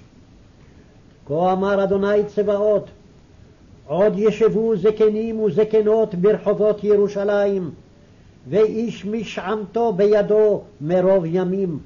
כה 1.27 1.53
אמר 1.53 1.83
אדוני 1.83 2.25
צבאות, 2.27 2.89
עוד 3.87 4.13
ישבו 4.17 4.75
זקנים 4.75 5.39
וזקנות 5.39 6.15
ברחובות 6.15 6.83
ירושלים, 6.83 7.71
ואיש 8.49 9.05
משענתו 9.05 9.93
בידו 9.93 10.61
מרוב 10.81 11.25
ימים. 11.25 11.79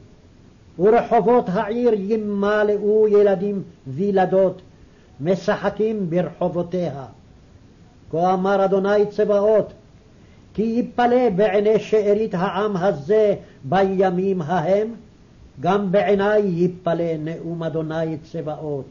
ורחובות 0.79 1.45
העיר 1.47 1.93
ימלאו 1.93 3.07
ילדים 3.07 3.63
וילדות, 3.87 4.61
משחקים 5.19 6.09
ברחובותיה. 6.09 7.05
כה 8.11 8.33
אמר 8.33 8.65
אדוני 8.65 9.05
צבאות, 9.09 9.73
כי 10.53 10.63
יפלא 10.63 11.29
בעיני 11.29 11.79
שארית 11.79 12.33
העם 12.33 12.77
הזה 12.77 13.35
בימים 13.63 14.41
ההם, 14.41 14.87
גם 15.59 15.91
בעיני 15.91 16.37
יפלא 16.37 17.17
נאום 17.19 17.63
אדוני 17.63 18.17
צבאות. 18.17 18.85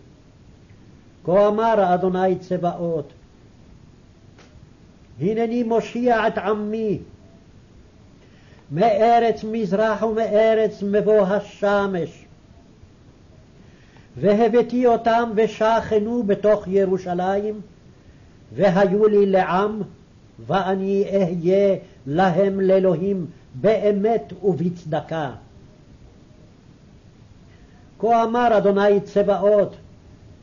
כה 1.25 1.49
אמר 1.49 1.95
אדוני 1.95 2.39
צבאות, 2.39 3.12
הנני 5.21 5.62
מושיע 5.62 6.29
את 6.29 6.39
עמי 6.39 6.99
מארץ 8.71 9.45
מזרח 9.45 10.03
ומארץ 10.03 10.83
מבוא 10.83 11.21
השמש. 11.21 12.26
והבאתי 14.16 14.87
אותם 14.87 15.31
ושכנו 15.35 16.22
בתוך 16.22 16.68
ירושלים, 16.68 17.61
והיו 18.55 19.09
לי 19.09 19.26
לעם, 19.26 19.83
ואני 20.46 21.05
אהיה 21.12 21.76
להם 22.07 22.61
לאלוהים 22.61 23.26
באמת 23.55 24.33
ובצדקה. 24.42 25.31
כה 27.98 28.22
אמר 28.22 28.57
אדוני 28.57 29.00
צבאות, 29.00 29.76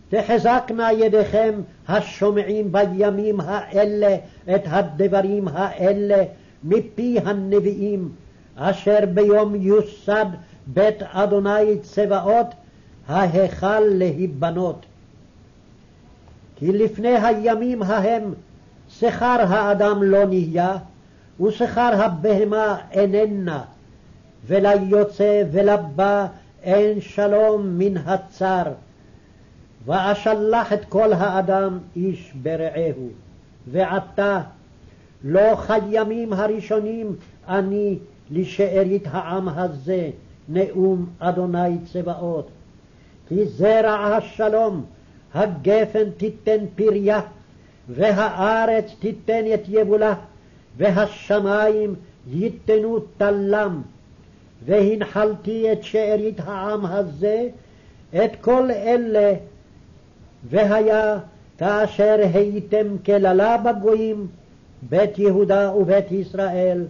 תחזקנה 0.10 0.92
ידיכם 0.92 1.62
השומעים 1.88 2.72
בימים 2.72 3.40
האלה 3.40 4.16
את 4.56 4.62
הדברים 4.66 5.48
האלה 5.48 6.24
מפי 6.64 7.20
הנביאים, 7.26 8.10
אשר 8.56 9.00
ביום 9.14 9.56
יוסד 9.56 10.26
בית 10.68 11.04
אדוני 11.04 11.80
צבאות, 11.82 12.48
ההיכל 13.08 13.80
להיבנות. 13.80 14.86
כי 16.56 16.72
לפני 16.72 17.18
הימים 17.18 17.84
ההם 17.84 18.34
שכר 18.90 19.46
האדם 19.50 20.04
לא 20.04 20.26
נהיה, 20.26 20.78
ושכר 21.42 22.02
הבהמה 22.04 22.78
איננה, 22.92 23.64
וליוצא 24.48 25.44
ולבא 25.52 26.28
אין 26.64 27.02
שלום 27.02 27.78
מן 27.78 27.98
הצר. 27.98 28.64
ואשלח 29.86 30.74
את 30.74 30.86
כל 30.86 31.14
האדם 31.14 31.80
איש 31.96 32.34
ברעהו. 32.42 33.10
ועתה 33.72 34.42
לא 35.24 35.56
כימים 35.56 36.34
הראשונים 36.34 37.16
אני 37.48 37.98
לשארית 38.32 39.04
העם 39.12 39.50
הזה, 39.50 40.10
נאום 40.50 41.06
אדוני 41.20 41.78
צבאות. 41.94 42.48
כי 43.34 43.46
זרע 43.46 43.94
השלום, 43.94 44.86
הגפן 45.34 46.10
תיתן 46.18 46.66
פריה, 46.76 47.22
והארץ 47.90 48.86
תיתן 49.00 49.44
את 49.54 49.62
יבולה, 49.68 50.14
והשמיים 50.78 51.96
ייתנו 52.28 53.00
תלם. 53.18 53.82
והנחלתי 54.66 55.72
את 55.72 55.84
שארית 55.84 56.40
העם 56.40 56.86
הזה, 56.86 57.48
את 58.16 58.32
כל 58.42 58.72
אלה, 58.72 59.34
והיה 60.50 61.18
כאשר 61.58 62.16
הייתם 62.34 62.88
כללה 63.06 63.58
בגויים, 63.58 64.28
בית 64.90 65.20
יהודה 65.20 65.76
ובית 65.76 66.12
ישראל, 66.12 66.86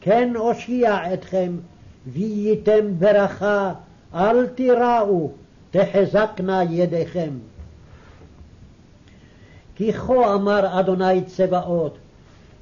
כן 0.00 0.36
אושיע 0.36 1.14
אתכם, 1.14 1.52
וייתם 2.06 2.86
ברכה, 2.98 3.72
אל 4.14 4.46
תיראו, 4.46 5.30
תחזקנה 5.70 6.62
ידיכם. 6.70 7.30
כי 9.74 9.92
כה 9.92 10.34
אמר 10.34 10.80
אדוני 10.80 11.24
צבאות, 11.24 11.98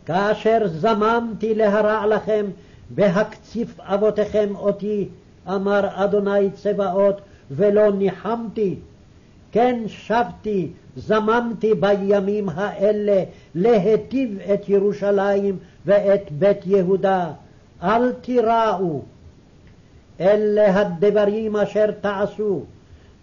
כאשר 0.06 0.58
זממתי 0.66 1.54
להרע 1.54 2.06
לכם 2.06 2.46
בהקציף 2.90 3.80
אבותיכם 3.80 4.56
אותי, 4.56 5.08
אמר 5.48 6.04
אדוני 6.04 6.50
צבאות, 6.50 7.20
ולא 7.50 7.92
ניחמתי, 7.92 8.74
כן 9.52 9.82
שבתי, 9.86 10.68
זממתי 10.96 11.74
בימים 11.74 12.48
האלה 12.48 13.22
להיטיב 13.54 14.38
את 14.54 14.68
ירושלים 14.68 15.58
ואת 15.86 16.32
בית 16.32 16.66
יהודה, 16.66 17.32
אל 17.82 18.12
תיראו. 18.12 19.02
אלה 20.20 20.80
הדברים 20.80 21.56
אשר 21.56 21.90
תעשו, 21.90 22.64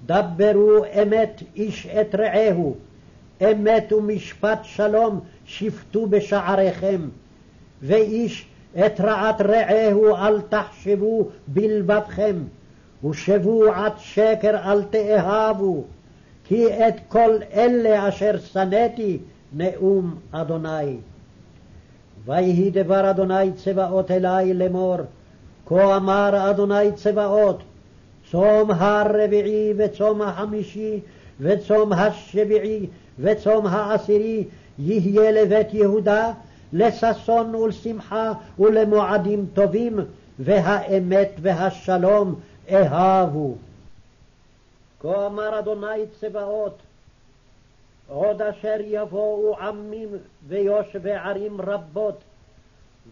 דברו 0.05 0.85
אמת 1.01 1.43
איש 1.55 1.87
את 1.87 2.15
רעהו, 2.15 2.75
אמת 3.41 3.93
ומשפט 3.93 4.59
שלום 4.63 5.19
שפטו 5.45 6.07
בשעריכם, 6.07 7.01
ואיש 7.81 8.45
את 8.85 9.01
רעת 9.01 9.41
רעהו 9.41 10.15
אל 10.15 10.41
תחשבו 10.41 11.29
בלבבכם, 11.47 12.35
ושבועת 13.09 13.93
שקר 13.97 14.71
אל 14.71 14.83
תאהבו, 14.83 15.83
כי 16.43 16.67
את 16.87 16.95
כל 17.07 17.31
אלה 17.53 18.09
אשר 18.09 18.37
שנאתי 18.37 19.19
נאום 19.53 20.15
אדוני. 20.31 20.97
ויהי 22.25 22.71
דבר 22.71 23.09
אדוני 23.09 23.51
צבאות 23.53 24.11
אלי 24.11 24.53
לאמור, 24.53 24.97
כה 25.65 25.97
אמר 25.97 26.49
אדוני 26.51 26.91
צבאות, 26.95 27.63
צום 28.31 28.71
הרביעי 28.71 29.73
וצום 29.77 30.21
החמישי 30.21 30.99
וצום 31.39 31.93
השביעי 31.93 32.87
וצום 33.19 33.67
העשירי 33.67 34.45
יהיה 34.79 35.31
לבית 35.31 35.73
יהודה 35.73 36.31
לששון 36.73 37.55
ולשמחה 37.55 38.33
ולמועדים 38.59 39.45
טובים, 39.53 39.99
והאמת 40.39 41.31
והשלום 41.41 42.39
אהבו. 42.71 43.55
כה 44.99 45.25
אמר 45.25 45.59
אדוני 45.59 46.05
צבאות, 46.19 46.77
עוד 48.07 48.41
אשר 48.41 48.75
יבואו 48.79 49.57
עמים 49.59 50.09
ויושבי 50.47 51.11
ערים 51.11 51.61
רבות, 51.61 52.21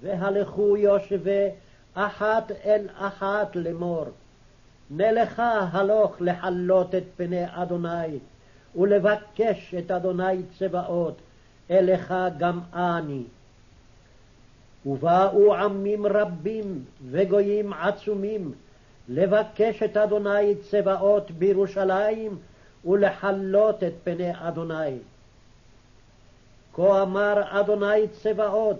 והלכו 0.01 0.77
יושבי 0.77 1.47
אחת 1.93 2.51
אל 2.65 2.87
אחת 2.97 3.55
לאמור. 3.55 4.05
נלכה 4.95 5.67
הלוך 5.71 6.15
לחלות 6.19 6.95
את 6.95 7.03
פני 7.17 7.43
אדוני, 7.49 8.19
ולבקש 8.75 9.75
את 9.79 9.91
אדוני 9.91 10.43
צבאות, 10.59 11.17
אליך 11.71 12.13
גם 12.37 12.59
אני. 12.73 13.23
ובאו 14.85 15.55
עמים 15.55 16.05
רבים 16.05 16.85
וגויים 17.09 17.73
עצומים, 17.73 18.53
לבקש 19.09 19.83
את 19.83 19.97
אדוני 19.97 20.55
צבאות 20.55 21.31
בירושלים 21.31 22.37
ולחלות 22.85 23.83
את 23.83 23.93
פני 24.03 24.31
אדוני. 24.35 24.97
כה 26.73 27.01
אמר 27.01 27.59
אדוני 27.59 28.07
צבאות, 28.07 28.79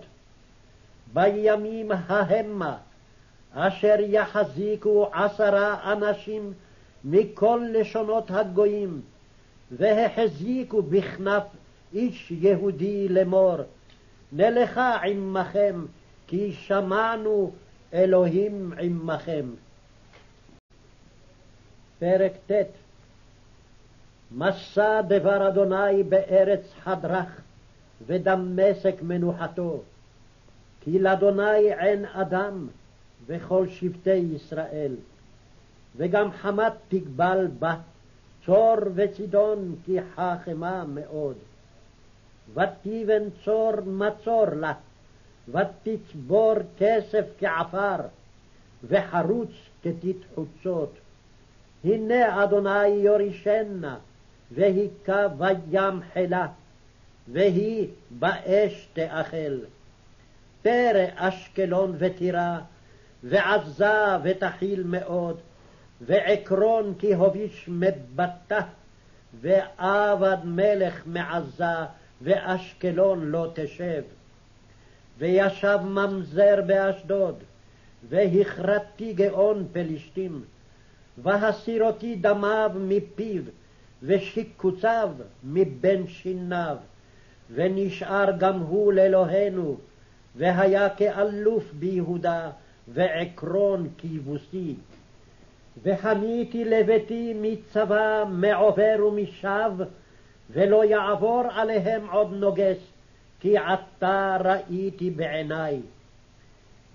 בימים 1.13 1.91
ההמה, 1.91 2.77
אשר 3.53 3.95
יחזיקו 3.99 5.09
עשרה 5.13 5.93
אנשים 5.93 6.53
מכל 7.03 7.61
לשונות 7.73 8.31
הגויים, 8.31 9.01
והחזיקו 9.71 10.81
בכנף 10.81 11.43
איש 11.93 12.31
יהודי 12.31 13.09
לאמור, 13.09 13.55
נלכה 14.31 14.95
עמכם, 15.03 15.85
כי 16.27 16.51
שמענו 16.53 17.51
אלוהים 17.93 18.73
עמכם. 18.79 19.45
פרק 21.99 22.31
ט' 22.47 22.51
מסע 24.31 25.01
דבר 25.01 25.47
אדוני 25.47 26.03
בארץ 26.03 26.73
חדרך, 26.83 27.41
ודמשק 28.07 28.95
מנוחתו. 29.01 29.81
כי 30.81 30.99
לאדוני 30.99 31.73
עין 31.77 32.05
אדם, 32.05 32.67
וכל 33.25 33.67
שבטי 33.67 34.15
ישראל. 34.35 34.95
וגם 35.97 36.31
חמת 36.31 36.73
תגבל 36.89 37.47
בה, 37.59 37.75
צור 38.45 38.75
וצידון 38.95 39.75
כי 39.85 39.97
חכמה 40.15 40.83
מאוד. 40.85 41.35
ותיבן 42.53 43.23
צור 43.45 43.71
מצור 43.85 44.45
לה, 44.45 44.73
ותצבור 45.47 46.53
כסף 46.77 47.25
כעפר, 47.39 47.97
וחרוץ 48.83 49.49
כתית 49.83 50.17
חוצות. 50.35 50.93
הנה 51.83 52.43
אדוני 52.43 52.87
יורישנה, 52.87 53.97
והיכה 54.51 55.27
בים 55.27 56.01
חילה, 56.13 56.47
והיא 57.27 57.87
באש 58.09 58.87
תאכל. 58.93 59.59
פרא 60.61 61.05
אשקלון 61.15 61.95
וטירה, 61.97 62.61
ועזה 63.23 64.17
ותחיל 64.23 64.83
מאוד, 64.83 65.37
ועקרון 66.01 66.93
כי 66.99 67.13
הוביש 67.13 67.65
מבטה, 67.67 68.61
ועבד 69.41 70.37
מלך 70.43 71.01
מעזה, 71.05 71.85
ואשקלון 72.21 73.25
לא 73.25 73.47
תשב. 73.53 74.01
וישב 75.17 75.79
ממזר 75.83 76.61
באשדוד, 76.65 77.35
והכרתי 78.09 79.13
גאון 79.13 79.67
פלישתים, 79.73 80.43
והסירותי 81.17 82.15
דמיו 82.15 82.71
מפיו, 82.75 83.41
ושיקוציו 84.03 85.09
מבין 85.43 86.07
שיניו, 86.07 86.77
ונשאר 87.53 88.31
גם 88.37 88.59
הוא 88.59 88.93
לאלוהינו, 88.93 89.77
והיה 90.35 90.89
כאלוף 90.89 91.73
ביהודה, 91.73 92.49
ועקרון 92.87 93.89
כיבוסי. 93.97 94.75
וחניתי 95.83 96.65
לביתי 96.65 97.33
מצבא 97.41 98.23
מעובר 98.29 98.95
ומשב, 99.07 99.71
ולא 100.49 100.85
יעבור 100.85 101.43
עליהם 101.51 102.09
עוד 102.11 102.33
נוגס, 102.33 102.77
כי 103.39 103.57
עתה 103.57 104.37
ראיתי 104.43 105.09
בעיני. 105.09 105.79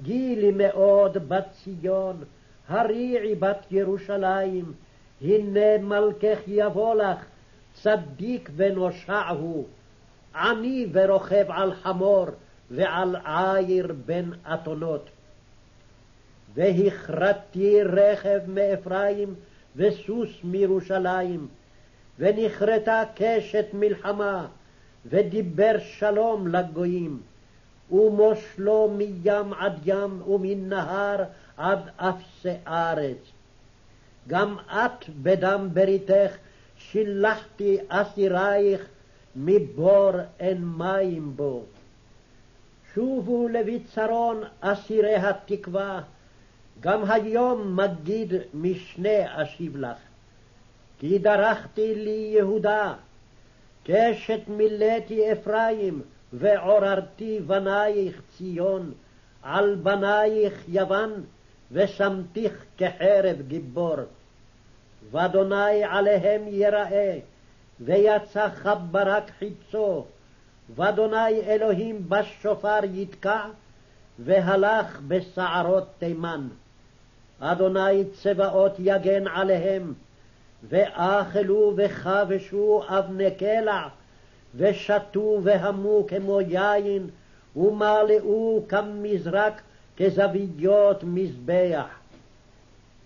גילי 0.03 0.51
מאוד 0.51 1.29
בת 1.29 1.47
ציון, 1.53 2.25
הריעי 2.69 3.35
בת 3.35 3.67
ירושלים, 3.71 4.73
הנה 5.23 5.79
מלכך 5.79 6.39
יבוא 6.47 6.95
לך, 6.95 7.19
צדיק 7.73 8.51
ונושע 8.57 9.29
הוא, 9.29 9.67
עני 10.35 10.87
ורוכב 10.93 11.45
על 11.49 11.75
חמור, 11.75 12.27
ועל 12.71 13.17
עיר 13.25 13.95
בין 14.07 14.33
אתונות. 14.55 15.09
והכרתי 16.57 17.83
רכב 17.83 18.41
מאפרים 18.49 19.35
וסוס 19.77 20.29
מירושלים, 20.45 21.49
ונכרתה 22.19 23.03
קשת 23.15 23.67
מלחמה, 23.73 24.47
ודיבר 25.07 25.77
שלום 25.79 26.49
לגויים, 26.49 27.21
ומושלו 27.91 28.95
מים 28.97 29.53
עד 29.59 29.81
ים 29.85 30.23
ומן 30.29 30.69
נהר 30.69 31.25
עד 31.57 31.79
אפסי 31.97 32.55
ארץ. 32.67 33.19
גם 34.29 34.57
את 34.69 35.09
בדם 35.23 35.69
בריתך 35.73 36.37
שילחתי 36.79 37.79
אסירייך, 37.89 38.87
מבור 39.37 40.11
אין 40.41 40.65
מים 40.65 41.33
בו. 41.37 41.63
שובו 42.95 43.49
לביצרון 43.49 44.43
אסירי 44.61 45.15
התקווה, 45.15 46.01
גם 46.81 47.11
היום 47.11 47.77
מגיד 47.81 48.33
משנה 48.55 49.43
אשיב 49.43 49.77
לך. 49.77 49.97
כי 50.99 51.19
דרכתי 51.19 51.95
לי 51.95 52.33
יהודה, 52.37 52.95
קשת 53.85 54.41
מילאתי 54.49 55.33
אפרים, 55.33 56.03
ועוררתי 56.33 57.41
בנייך 57.41 58.23
ציון, 58.37 58.93
על 59.43 59.75
בנייך 59.75 60.69
יוון, 60.69 61.13
ושמתיך 61.73 62.65
כחרב 62.79 63.43
גיבור. 63.49 63.97
ואדוני 65.11 65.85
עליהם 65.85 66.43
יראה, 66.49 67.19
ויצא 67.81 68.49
חברק 68.49 69.31
חיצו, 69.39 70.05
ואדוני 70.77 71.41
אלוהים 71.47 72.09
בשופר 72.09 72.79
יתקע, 72.95 73.41
והלך 74.19 75.01
בסערות 75.09 75.89
תימן. 75.99 76.49
אדוני 77.41 78.05
צבאות 78.13 78.73
יגן 78.79 79.27
עליהם, 79.27 79.95
ואכלו 80.69 81.75
וכבשו 81.77 82.83
אבני 82.89 83.31
קלע, 83.31 83.83
ושתו 84.55 85.39
והמו 85.43 86.07
כמו 86.09 86.41
יין, 86.41 87.09
ומלאו 87.57 88.63
כמזרק 88.69 89.61
כזוויות 89.97 91.05
מזבח. 91.05 91.87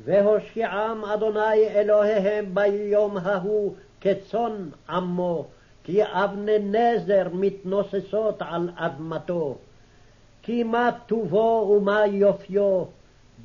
והושיעם 0.04 1.04
אדוני 1.04 1.68
אלוהיהם 1.68 2.54
ביום 2.54 3.16
ההוא 3.16 3.74
כצאן 4.00 4.68
עמו, 4.88 5.46
כי 5.84 6.02
אבני 6.04 6.58
נזר 6.58 7.28
מתנוססות 7.32 8.42
על 8.42 8.70
אדמתו. 8.76 9.56
כי 10.42 10.62
מה 10.62 10.90
טובו 11.06 11.76
ומה 11.76 12.06
יופיו, 12.06 12.84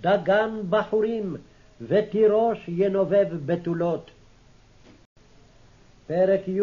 דגן 0.01 0.49
בחורים, 0.69 1.35
ותירוש 1.81 2.65
ינובב 2.67 3.27
בתולות. 3.45 4.11
פרק 6.07 6.47
י' 6.47 6.61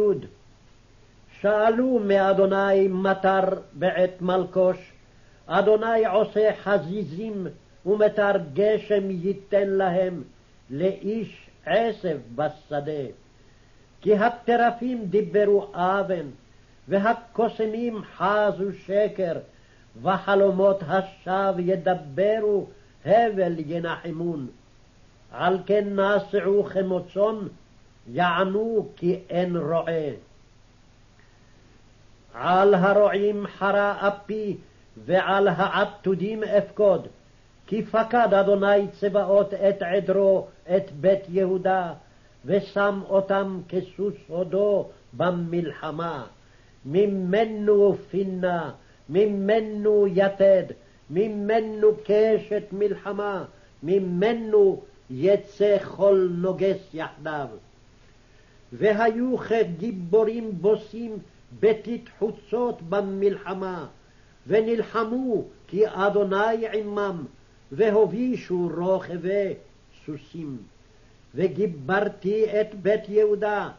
שאלו 1.41 1.99
מאדוני 1.99 2.89
מטר 2.89 3.45
בעת 3.73 4.21
מלקוש, 4.21 4.93
אדוני 5.47 6.07
עושה 6.07 6.51
חזיזים 6.63 7.47
ומטר 7.87 8.33
גשם 8.53 9.11
ייתן 9.11 9.69
להם, 9.69 10.23
לאיש 10.71 11.47
עשב 11.67 12.19
בשדה. 12.35 13.03
כי 14.01 14.17
הטרפים 14.17 15.05
דיברו 15.05 15.67
אבן, 15.75 16.27
והקוסמים 16.89 18.03
חזו 18.17 18.73
שקר, 18.87 19.39
וחלומות 20.03 20.83
השווא 20.87 21.61
ידברו, 21.61 22.67
הבל 23.05 23.55
ינחמון. 23.59 24.47
על 25.33 25.59
כן 25.67 25.89
נסעו 25.89 26.65
כמו 26.65 27.01
צאן, 27.15 27.37
יענו 28.09 28.89
כי 28.97 29.19
אין 29.31 29.57
רועה. 29.57 30.11
על 32.35 32.75
הרועים 32.75 33.47
חרה 33.47 34.09
אפי, 34.09 34.57
ועל 34.97 35.49
העתודים 35.49 36.45
אפקוד. 36.45 37.07
כי 37.67 37.85
פקד 37.85 38.35
אדוני 38.35 38.89
צבאות 39.01 39.55
את 39.55 39.83
עדרו, 39.83 40.47
את 40.77 40.93
בית 40.93 41.21
יהודה, 41.29 41.93
ושם 42.45 43.01
אותם 43.09 43.61
כסוס 43.69 44.15
הודו 44.29 44.89
במלחמה. 45.13 46.27
ממנו 46.87 47.95
פינה, 48.11 48.71
ממנו 49.09 50.07
יתד, 50.07 50.65
ממנו 51.11 51.89
קשת 52.05 52.63
מלחמה, 52.73 53.45
ממנו 53.83 54.83
יצא 55.11 55.79
כל 55.79 56.29
נוגס 56.31 56.95
יחדיו. 56.95 57.47
והיו 58.73 59.39
כגיבורים 59.39 60.53
בוסים 60.61 61.19
בתית 61.61 62.09
חוצות 62.19 62.83
במלחמה, 62.83 63.87
ונלחמו 64.47 65.45
כי 65.69 65.83
אדוני 65.87 66.69
עמם, 66.73 67.25
והובישו 67.73 68.71
רוכבי 68.77 69.55
סוסים. 70.07 70.57
וגיברתי 71.35 72.61
את 72.61 72.75
בית 72.75 73.09
יהודה, 73.09 73.71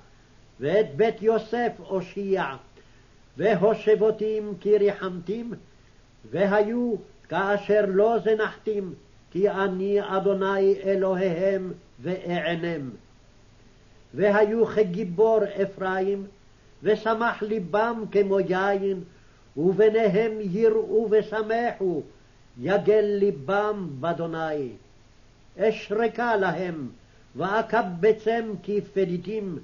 ואת 0.60 0.96
בית 0.96 1.22
יוסף 1.22 1.72
אושיע, 1.80 2.46
והושבותים 3.38 4.54
כי 4.60 4.78
ריחמתים, 4.78 5.54
והיו 6.32 6.96
כאשר 7.34 7.86
לא 7.88 8.18
זנחתים, 8.24 8.94
כי 9.32 9.50
אני 9.50 9.98
אדוני 10.02 10.76
אלוהיהם 10.84 11.74
ואענם. 12.02 12.90
והיו 14.14 14.66
כגיבור 14.66 15.40
אפרים, 15.64 16.26
ושמח 16.84 17.44
ליבם 17.44 18.04
כמו 18.12 18.40
יין, 18.40 19.04
ובניהם 19.58 20.32
יראו 20.40 21.08
ושמחו, 21.12 22.02
יגל 22.62 23.06
ליבם 23.20 23.88
באדוני. 24.00 24.70
אשרקה 25.60 26.36
להם, 26.36 26.90
ואקבצם 27.36 28.54
כפליטים, 28.64 29.58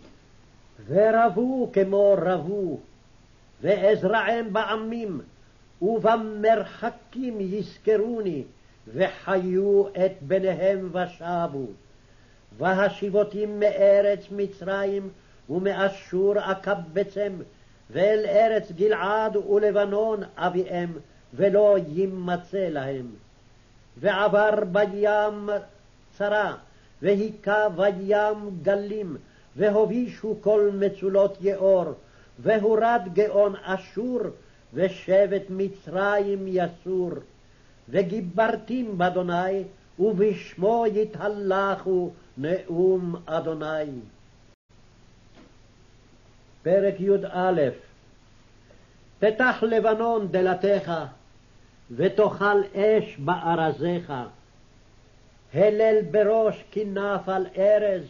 ורבו 0.88 1.70
כמו 1.74 2.16
רבו, 2.22 2.80
ואזרעם 3.62 4.54
בעמים, 4.54 5.22
ובמרחקים 5.82 7.38
יזכרוני, 7.40 8.44
וחיו 8.94 9.88
את 9.88 10.12
בניהם 10.22 10.90
ושבו. 10.94 11.66
והשיבותים 12.58 13.60
מארץ 13.60 14.20
מצרים 14.32 15.10
ומאשור 15.50 16.34
אקבצם, 16.52 17.34
ואל 17.92 18.26
ארץ 18.26 18.72
גלעד 18.72 19.36
ולבנון 19.36 20.24
אביהם, 20.36 20.94
ולא 21.34 21.78
יימצא 21.88 22.70
להם. 22.70 23.06
ועבר 23.98 24.64
בים 24.72 25.50
צרה, 26.18 26.56
והיכה 27.02 27.70
בים 27.70 28.60
גלים, 28.62 29.18
והובישו 29.56 30.36
כל 30.42 30.70
מצולות 30.74 31.38
יאור, 31.42 31.86
והורד 32.40 33.02
גאון 33.14 33.56
אשור, 33.64 34.20
ושבט 34.74 35.44
מצרים 35.50 36.46
יסור. 36.48 37.12
וגיברתים 37.90 38.98
באדוני, 38.98 39.64
ובשמו 40.00 40.86
יתהלכו 40.94 42.12
נאום 42.38 43.16
אדוני. 43.26 43.92
פרק 46.64 47.00
י"א 47.00 47.62
פתח 49.20 49.64
לבנון 49.68 50.28
דלתך, 50.32 50.92
ותאכל 51.92 52.62
אש 52.76 53.18
בארזיך. 53.18 54.14
הלל 55.54 56.02
בראש 56.12 56.64
כי 56.72 56.86
נפל 56.86 57.46
ארז, 57.58 58.04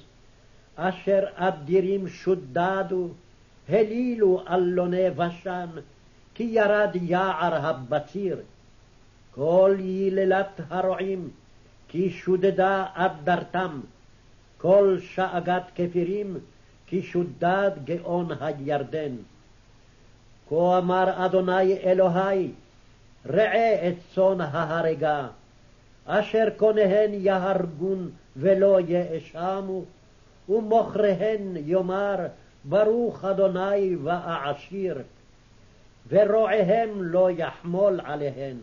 אשר 0.76 1.24
אדירים 1.36 2.08
שודדו, 2.08 3.08
הלילו 3.69 4.43
אלוני 4.50 5.10
בשן, 5.10 5.69
כי 6.39 6.43
ירד 6.43 6.89
יער 6.93 7.56
הבציר. 7.56 8.38
כל 9.36 9.75
יללת 9.80 10.62
הרועים, 10.69 11.30
כי 11.88 12.10
שודדה 12.10 12.86
אדרתם, 12.93 13.80
כל 14.58 14.97
שאגת 15.02 15.63
כפירים, 15.75 16.38
כי 16.88 17.04
שודד 17.04 17.71
גאון 17.86 18.28
הירדן. 18.39 19.15
כה 20.49 20.78
אמר 20.78 21.25
אדוני 21.25 21.78
אלוהי, 21.78 22.52
ראה 23.25 23.88
את 23.88 23.95
צאן 24.15 24.41
ההרגה, 24.41 25.28
אשר 26.06 26.47
קוניהן 26.58 27.12
יהרגון 27.13 28.10
ולא 28.38 28.80
יאשמו, 28.88 29.82
ומוכריהן 30.49 31.58
יאמר, 31.65 32.15
ברוך 32.63 33.25
אדוני 33.25 33.95
ואעשיר, 33.95 35.02
ורועיהם 36.10 37.04
לא 37.04 37.30
יחמול 37.32 38.00
עליהן. 38.04 38.58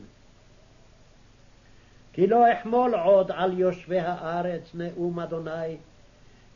כי 2.12 2.26
לא 2.26 2.52
אחמול 2.52 2.94
עוד 2.94 3.30
על 3.30 3.58
יושבי 3.58 3.98
הארץ 4.00 4.70
נאום 4.74 5.20
אדוני, 5.20 5.76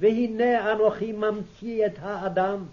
והנה 0.01 0.73
אנוכי 0.73 1.13
ממציא 1.13 1.87
את 1.87 1.93
האדם, 2.01 2.65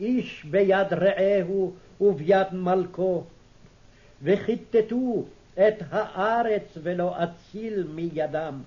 איש 0.00 0.44
ביד 0.44 0.92
רעהו 0.92 1.72
וביד 2.00 2.46
מלכו, 2.52 3.24
וכיתתו 4.22 5.24
את 5.54 5.74
הארץ 5.90 6.78
ולא 6.82 7.14
אציל 7.22 7.86
מידם. 7.94 8.62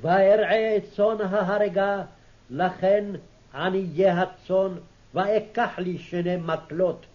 וארעה 0.00 0.80
צאן 0.96 1.20
ההרגה, 1.20 2.02
לכן 2.50 3.04
עניי 3.54 4.10
הצאן, 4.10 4.72
ואקח 5.16 5.78
לי 5.78 5.98
שני 5.98 6.36
מקלות. 6.36 7.06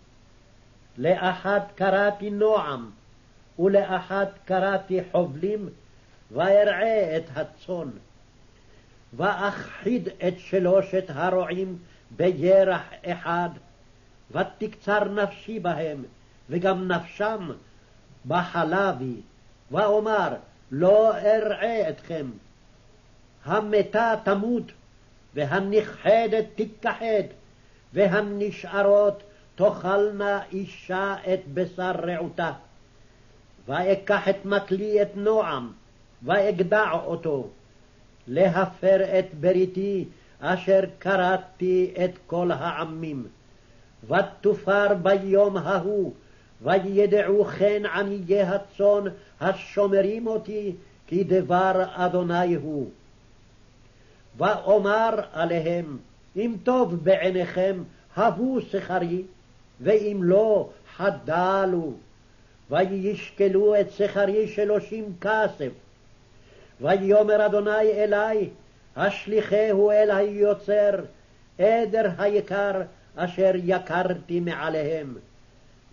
לאחד 0.98 1.60
קראתי 1.76 2.30
נועם, 2.30 2.90
ולאחד 3.60 4.26
קראתי 4.46 5.00
חובלים, 5.12 5.70
וארעה 6.32 7.18
את 7.18 7.24
הצאן. 7.36 7.90
ואכחיד 9.14 10.10
את 10.28 10.40
שלושת 10.40 11.04
הרועים 11.08 11.78
בירח 12.12 12.82
אחד, 13.06 13.50
ותקצר 14.32 15.04
נפשי 15.04 15.60
בהם, 15.60 16.04
וגם 16.50 16.92
נפשם 16.92 17.52
בחלבי, 18.28 19.16
ואומר, 19.72 20.36
לא 20.72 21.18
אראה 21.18 21.90
אתכם. 21.90 22.26
המתה 23.46 24.14
תמות, 24.24 24.72
והנכחדת 25.34 26.46
תיכחד, 26.56 27.41
והנשארות 27.94 29.24
תאכלנה 29.56 30.40
אישה 30.52 31.16
את 31.34 31.40
בשר 31.54 31.92
רעותה. 31.92 32.52
ואקח 33.68 34.30
את 34.30 34.46
מקלי 34.46 35.02
את 35.02 35.16
נועם, 35.16 35.72
ואגדע 36.24 36.92
אותו, 36.92 37.48
להפר 38.28 39.20
את 39.20 39.26
בריתי, 39.40 40.06
אשר 40.40 40.80
כרתתי 41.00 41.94
את 42.06 42.12
כל 42.28 42.52
העמים. 42.52 43.28
ותופר 44.08 44.88
ביום 45.02 45.58
ההוא, 45.58 46.14
וידעו 46.62 47.46
כן 47.46 47.84
עניי 47.94 48.42
הצאן 48.42 49.04
השומרים 49.42 50.28
אותי, 50.28 50.76
כי 51.08 51.24
דבר 51.24 51.84
אדוני 51.94 52.56
הוא. 52.56 52.90
ואומר 54.38 55.10
עליהם, 55.34 55.98
אם 56.36 56.56
טוב 56.63 57.04
בעיניכם, 57.04 57.84
הבו 58.15 58.62
שכרי, 58.62 59.24
ואם 59.82 60.20
לא, 60.24 60.70
חדלו. 60.96 61.94
וישקלו 62.70 63.80
את 63.80 63.91
שכרי 63.91 64.48
שלושים 64.48 65.13
כסף. 65.22 65.72
ויאמר 66.82 67.46
אדוני 67.46 67.91
אלי, 67.91 68.50
השליחהו 68.96 69.91
אל 69.91 70.12
היוצר, 70.12 70.91
עדר 71.60 72.10
היקר 72.17 72.82
אשר 73.15 73.52
יקרתי 73.56 74.39
מעליהם. 74.39 75.17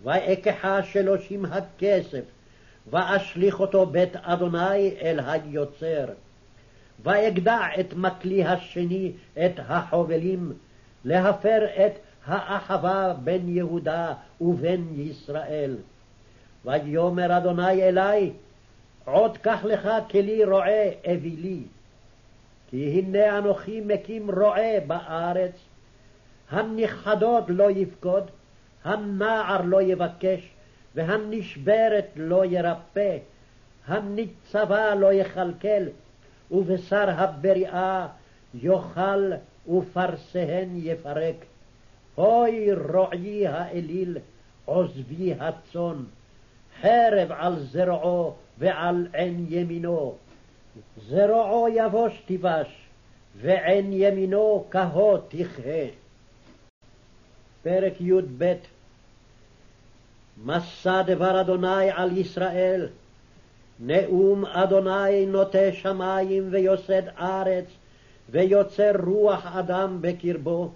ואקחה 0.03 0.83
שלושים 0.83 1.45
הכסף, 1.45 2.23
ואשליך 2.91 3.59
אותו 3.59 3.85
בית 3.85 4.15
אדוני 4.15 4.91
אל 5.01 5.19
היוצר. 5.25 6.05
ואגדע 7.03 7.59
את 7.79 7.93
מקלי 7.93 8.45
השני 8.45 9.11
את 9.45 9.59
החובלים, 9.67 10.53
להפר 11.05 11.65
את 11.85 11.91
האחווה 12.25 13.13
בין 13.23 13.49
יהודה 13.49 14.13
ובין 14.41 14.87
ישראל. 14.97 15.75
ויאמר 16.65 17.37
אדוני 17.37 17.83
אלי, 17.83 18.31
עוד 19.05 19.37
קח 19.37 19.59
לך 19.63 19.89
כלי 20.11 20.45
רועה 20.45 20.83
אווילי, 21.07 21.63
כי 22.69 22.99
הנה 22.99 23.37
אנוכי 23.37 23.81
מקים 23.81 24.31
רועה 24.31 24.79
בארץ, 24.87 25.51
הנכחדות 26.51 27.43
לא 27.47 27.71
יפקוד, 27.71 28.23
הנער 28.83 29.61
לא 29.61 29.81
יבקש, 29.81 30.49
והנשברת 30.95 32.05
לא 32.15 32.45
ירפא, 32.45 33.17
הניצבה 33.87 34.95
לא 34.95 35.13
יכלכל, 35.13 35.83
ובשר 36.51 37.09
הבריאה 37.09 38.07
יאכל 38.53 39.31
ופרסיהן 39.67 40.69
יפרק. 40.73 41.35
אוי 42.17 42.73
רועי 42.73 43.47
האליל, 43.47 44.17
עוזבי 44.65 45.33
הצאן, 45.33 46.03
חרב 46.81 47.31
על 47.31 47.59
זרעו 47.59 48.33
ועל 48.57 49.07
עין 49.13 49.45
ימינו. 49.49 50.15
זרועו 50.97 51.67
יבוש 51.73 52.21
תיבש, 52.25 52.67
ועין 53.35 53.89
ימינו 53.93 54.65
כהו 54.71 55.17
תכהה. 55.17 55.85
פרק 57.63 58.01
י"ב 58.01 58.53
מסע 60.43 61.01
דבר 61.01 61.41
אדוני 61.41 61.91
על 61.91 62.17
ישראל, 62.17 62.87
נאום 63.79 64.45
אדוני 64.45 65.25
נוטה 65.25 65.73
שמים 65.73 66.47
ויוסד 66.51 67.01
ארץ, 67.19 67.65
ויוצר 68.29 68.91
רוח 69.05 69.45
אדם 69.55 69.97
בקרבו. 70.01 70.71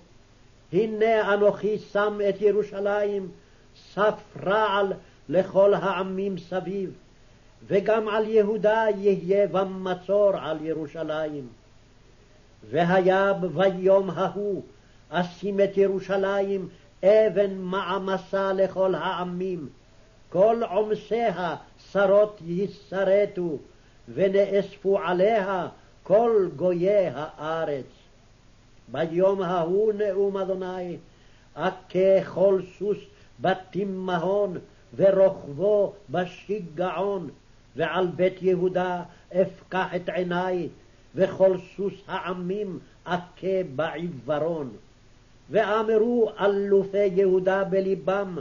הנה 0.74 1.34
אנוכי 1.34 1.78
שם 1.78 2.20
את 2.30 2.42
ירושלים, 2.42 3.28
סף 3.94 4.38
רעל 4.46 4.94
לכל 5.30 5.74
העמים 5.74 6.38
סביב, 6.38 6.92
וגם 7.68 8.08
על 8.08 8.28
יהודה 8.28 8.86
יהיה 8.98 9.48
במצור 9.48 10.32
על 10.36 10.58
ירושלים. 10.62 11.48
והיה 12.70 13.34
ביום 13.34 14.10
ההוא 14.10 14.64
אשים 15.10 15.60
את 15.60 15.78
ירושלים 15.78 16.68
אבן 17.04 17.58
מעמסה 17.58 18.54
לכל 18.54 18.96
העמים, 18.96 19.70
כל 20.34 20.62
עומסיה 20.70 21.56
שרות 21.92 22.40
ישרתו, 22.46 23.58
ונאספו 24.14 25.00
עליה 25.00 25.68
כל 26.04 26.50
גויי 26.56 27.10
הארץ. 27.14 27.86
ביום 28.88 29.42
ההוא 29.42 29.94
נאום 29.94 30.38
אדוני, 30.38 30.98
אכה 31.56 32.24
כל 32.34 32.62
סוס 32.80 32.98
בתימהון, 33.40 34.58
ורוכבו 34.96 35.94
בשיגעון, 36.10 37.30
ועל 37.76 38.08
בית 38.08 38.42
יהודה 38.42 39.04
אפקח 39.42 39.88
את 39.96 40.10
עיני, 40.10 40.68
וכל 41.16 41.58
סוס 41.76 41.94
העמים 42.08 42.80
אכה 43.06 43.62
בעיוורון. 43.76 44.70
ואמרו 45.50 46.32
אלופי 46.42 47.06
יהודה 47.06 47.64
בלבם, 47.64 48.38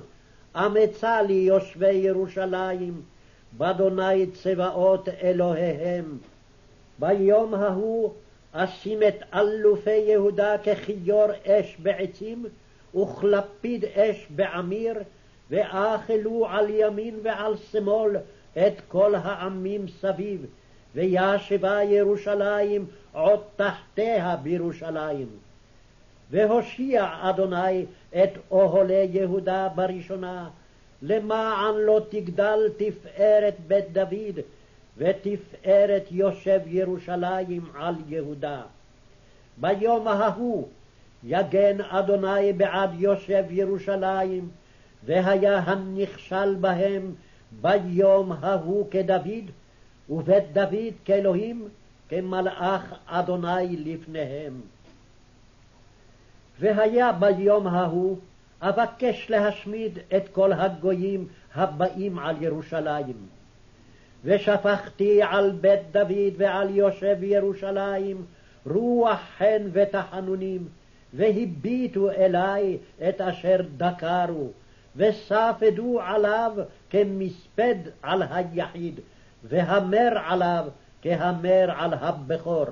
אמצה 0.56 1.22
לי 1.22 1.32
יושבי 1.34 1.92
ירושלים, 1.92 3.02
באדוני 3.56 4.26
צבאות 4.26 5.08
אלוהיהם. 5.08 6.18
ביום 6.98 7.54
ההוא 7.54 8.12
אשים 8.52 9.02
את 9.02 9.22
אלופי 9.34 9.90
יהודה 9.90 10.58
ככיור 10.58 11.26
אש 11.46 11.76
בעצים, 11.78 12.44
וכלפיד 12.94 13.84
אש 13.84 14.26
בעמיר, 14.30 14.94
ואכלו 15.50 16.46
על 16.48 16.66
ימין 16.70 17.18
ועל 17.22 17.56
שמאל 17.56 18.16
את 18.58 18.80
כל 18.88 19.14
העמים 19.14 19.88
סביב, 19.88 20.46
וישבה 20.94 21.82
ירושלים 21.82 22.86
עוד 23.12 23.40
תחתיה 23.56 24.36
בירושלים. 24.36 25.26
והושיע 26.32 27.08
אדוני 27.20 27.84
את 28.10 28.30
אוהלי 28.50 29.08
יהודה 29.12 29.68
בראשונה, 29.74 30.48
למען 31.02 31.74
לא 31.74 32.00
תגדל 32.08 32.58
תפארת 32.76 33.54
בית 33.66 33.92
דוד, 33.92 34.38
ותפארת 34.98 36.04
יושב 36.10 36.60
ירושלים 36.66 37.64
על 37.74 37.94
יהודה. 38.08 38.62
ביום 39.56 40.08
ההוא 40.08 40.68
יגן 41.24 41.80
אדוני 41.80 42.52
בעד 42.52 42.90
יושב 42.98 43.44
ירושלים, 43.50 44.48
והיה 45.04 45.58
הנכשל 45.58 46.54
בהם 46.54 47.14
ביום 47.62 48.32
ההוא 48.32 48.86
כדוד, 48.90 49.50
ובית 50.10 50.52
דוד 50.52 50.94
כאלוהים, 51.04 51.68
כמלאך 52.08 52.94
אדוני 53.06 53.76
לפניהם. 53.76 54.60
והיה 56.60 57.12
ביום 57.12 57.66
ההוא, 57.66 58.16
אבקש 58.60 59.26
להשמיד 59.30 59.98
את 60.16 60.28
כל 60.32 60.52
הגויים 60.52 61.26
הבאים 61.54 62.18
על 62.18 62.42
ירושלים. 62.42 63.26
ושפכתי 64.24 65.22
על 65.22 65.50
בית 65.60 65.80
דוד 65.92 66.32
ועל 66.36 66.70
יושב 66.70 67.16
ירושלים 67.22 68.24
רוח 68.66 69.20
חן 69.38 69.62
ותחנונים, 69.72 70.68
והביטו 71.14 72.10
אלי 72.10 72.78
את 73.08 73.20
אשר 73.20 73.60
דקרו, 73.76 74.50
וספדו 74.96 76.00
עליו 76.00 76.52
כמספד 76.90 77.74
על 78.02 78.22
היחיד, 78.30 79.00
והמר 79.44 80.12
עליו 80.26 80.64
כהמר 81.02 81.70
על 81.76 81.94
הבכור. 81.94 82.66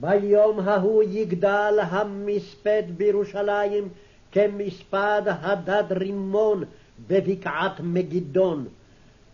ביום 0.00 0.60
ההוא 0.60 1.02
יגדל 1.02 1.78
המספד 1.82 2.82
בירושלים 2.96 3.88
כמספד 4.32 5.22
הדד 5.26 5.92
רימון 5.92 6.64
בבקעת 7.08 7.80
מגידון. 7.80 8.68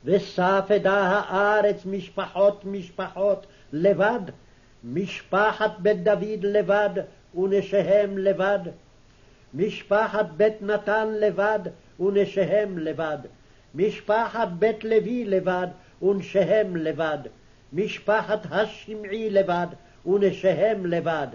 וספדה 0.05 0.95
הארץ 0.95 1.87
משפחות 1.87 2.65
משפחות 2.65 3.47
לבד, 3.73 4.21
משפחת 4.85 5.71
בית 5.79 6.05
דוד 6.05 6.43
לבד 6.43 6.91
ונשיהם 7.35 8.19
לבד, 8.19 8.59
משפחת 9.55 10.27
בית 10.37 10.63
נתן 10.63 11.09
לבד 11.21 11.59
ונשיהם 12.01 12.79
לבד, 12.79 13.19
משפחת 13.75 14.49
בית 14.59 14.85
לוי 14.85 15.25
לבד 15.25 15.67
ונשיהם 16.03 16.77
לבד, 16.77 17.19
משפחת 17.73 18.47
השמעי 18.51 19.31
לבד 19.31 19.67
ונשיהם 20.07 20.87
לבד. 20.87 21.27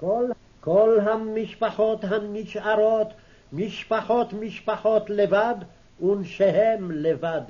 כל, 0.00 0.24
כל 0.60 0.98
המשפחות 1.02 2.04
הנשארות, 2.04 3.08
משפחות 3.52 4.32
משפחות 4.32 5.10
לבד 5.10 5.54
ונשיהם 6.02 6.90
לבד. 6.90 7.42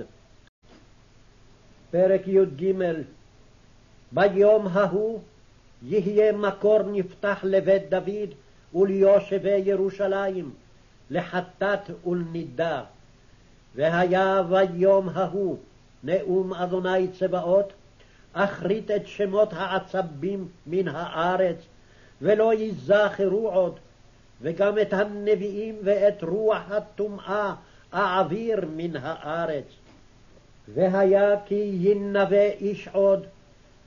פרק 1.90 2.22
י"ג 2.26 2.72
ביום 4.12 4.66
ההוא 4.66 5.20
יהיה 5.82 6.32
מקור 6.32 6.82
נפתח 6.82 7.38
לבית 7.42 7.90
דוד 7.90 8.34
וליושבי 8.74 9.62
ירושלים, 9.64 10.50
לחטאת 11.10 12.06
ולנידה. 12.06 12.84
והיה 13.74 14.42
ביום 14.42 15.08
ההוא 15.08 15.56
נאום 16.04 16.54
אדוני 16.54 17.08
צבאות, 17.08 17.72
אחרית 18.44 18.90
את 18.90 19.06
שמות 19.06 19.52
העצבים 19.52 20.48
מן 20.66 20.88
הארץ, 20.88 21.56
ולא 22.22 22.54
ייזכרו 22.54 23.48
עוד, 23.50 23.78
וגם 24.42 24.78
את 24.78 24.92
הנביאים 24.92 25.76
ואת 25.84 26.22
רוח 26.22 26.70
הטומאה 26.70 27.54
אעביר 27.94 28.60
מן 28.76 28.96
הארץ. 28.96 29.64
והיה 30.74 31.34
כי 31.46 31.70
ינבא 31.80 32.50
איש 32.60 32.88
עוד, 32.92 33.26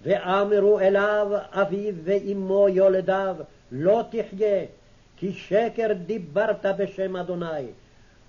ואמרו 0.04 0.80
אליו 0.80 1.28
אביו 1.52 1.94
ואמו 2.04 2.70
יולדיו, 2.70 3.36
לא 3.72 4.04
תחיה, 4.10 4.66
כי 5.18 5.34
שקר 5.34 5.94
דיברת 6.06 6.66
בשם 6.78 7.16
אדוני. 7.16 7.66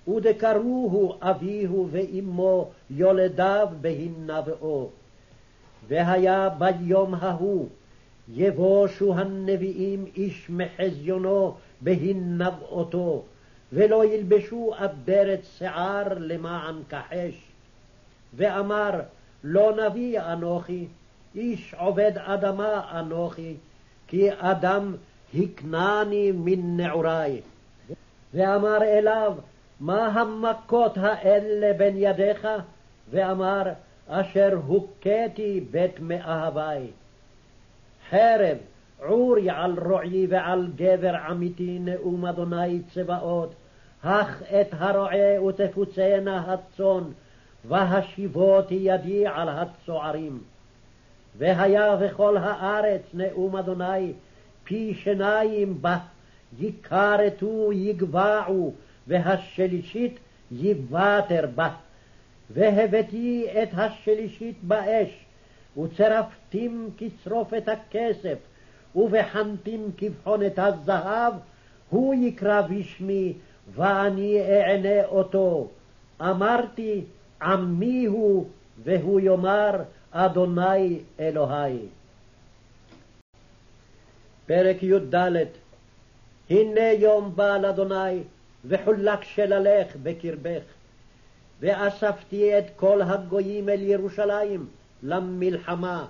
ודקרוהו 0.08 1.14
אביהו 1.20 1.88
ואמו 1.90 2.70
יולדיו 2.90 3.68
בהנבאו. 3.80 4.88
והיה 5.88 6.48
ביום 6.48 7.14
ההוא, 7.14 7.68
יבושו 8.28 9.14
הנביאים 9.14 10.04
איש 10.16 10.50
מחזיונו 10.50 11.54
בהנבאותו, 11.80 13.22
ולא 13.72 14.04
ילבשו 14.04 14.72
אברת 14.84 15.40
שיער 15.58 16.04
למען 16.16 16.74
כחש. 16.88 17.52
ואמר, 18.34 19.00
לא 19.44 19.72
נביא 19.76 20.20
אנוכי, 20.20 20.86
איש 21.34 21.74
עובד 21.78 22.12
אדמה 22.16 23.00
אנוכי, 23.00 23.54
כי 24.08 24.28
אדם 24.38 24.94
הקנני 25.34 26.32
מן 26.32 26.76
נעורי. 26.76 27.40
ואמר 28.34 28.82
אליו, 28.82 29.34
מה 29.80 30.06
המכות 30.06 30.96
האלה 30.96 31.72
בין 31.78 31.94
ידיך? 31.96 32.48
ואמר, 33.10 33.62
אשר 34.08 34.58
הוכיתי 34.66 35.60
בית 35.70 36.00
מאהבי. 36.00 36.86
חרב, 38.10 38.56
עורי 38.98 39.50
על 39.50 39.78
רועי 39.78 40.26
ועל 40.28 40.70
גבר 40.76 41.16
עמיתי 41.16 41.78
נאום 41.78 42.26
אדוני 42.26 42.80
צבאות, 42.94 43.54
הך 44.02 44.42
את 44.42 44.68
הרועה 44.72 45.42
ותפוצנה 45.42 46.38
הצאן, 46.52 47.02
והשיבותי 47.68 48.78
ידי 48.80 49.26
על 49.26 49.48
הצוערים. 49.48 50.38
והיה 51.38 51.96
בכל 51.96 52.36
הארץ 52.36 53.02
נאום 53.14 53.56
אדוני 53.56 54.12
פי 54.64 54.94
שניים 54.94 55.82
בה, 55.82 55.98
יכרתו 56.58 57.72
יגבעו, 57.72 58.72
והשלישית 59.06 60.18
יבטר 60.52 61.46
בה. 61.54 61.70
והבאתי 62.52 63.46
את 63.62 63.68
השלישית 63.72 64.56
באש, 64.62 65.24
וצרפתים 65.82 66.90
כשרופת 66.98 67.68
הכסף, 67.68 68.38
ובחנתים 68.96 69.90
כבחונת 69.96 70.58
הזהב, 70.58 71.34
הוא 71.90 72.14
יקרא 72.14 72.60
בשמי, 72.60 73.32
ואני 73.74 74.40
אענה 74.40 75.04
אותו. 75.04 75.68
אמרתי, 76.20 77.04
עמי 77.42 78.04
הוא, 78.04 78.46
והוא 78.84 79.20
יאמר, 79.20 79.82
אדוני 80.10 80.98
אלוהי. 81.20 81.78
פרק 84.46 84.82
י"ד 84.82 85.14
הנה 86.50 86.92
יום 86.92 87.32
בא 87.36 87.56
לאדוני, 87.56 88.22
וחולק 88.64 89.24
שללך 89.24 89.96
בקרבך. 90.02 90.62
ואספתי 91.62 92.58
את 92.58 92.64
כל 92.76 93.02
הגויים 93.02 93.68
אל 93.68 93.82
ירושלים 93.82 94.66
למלחמה, 95.02 96.06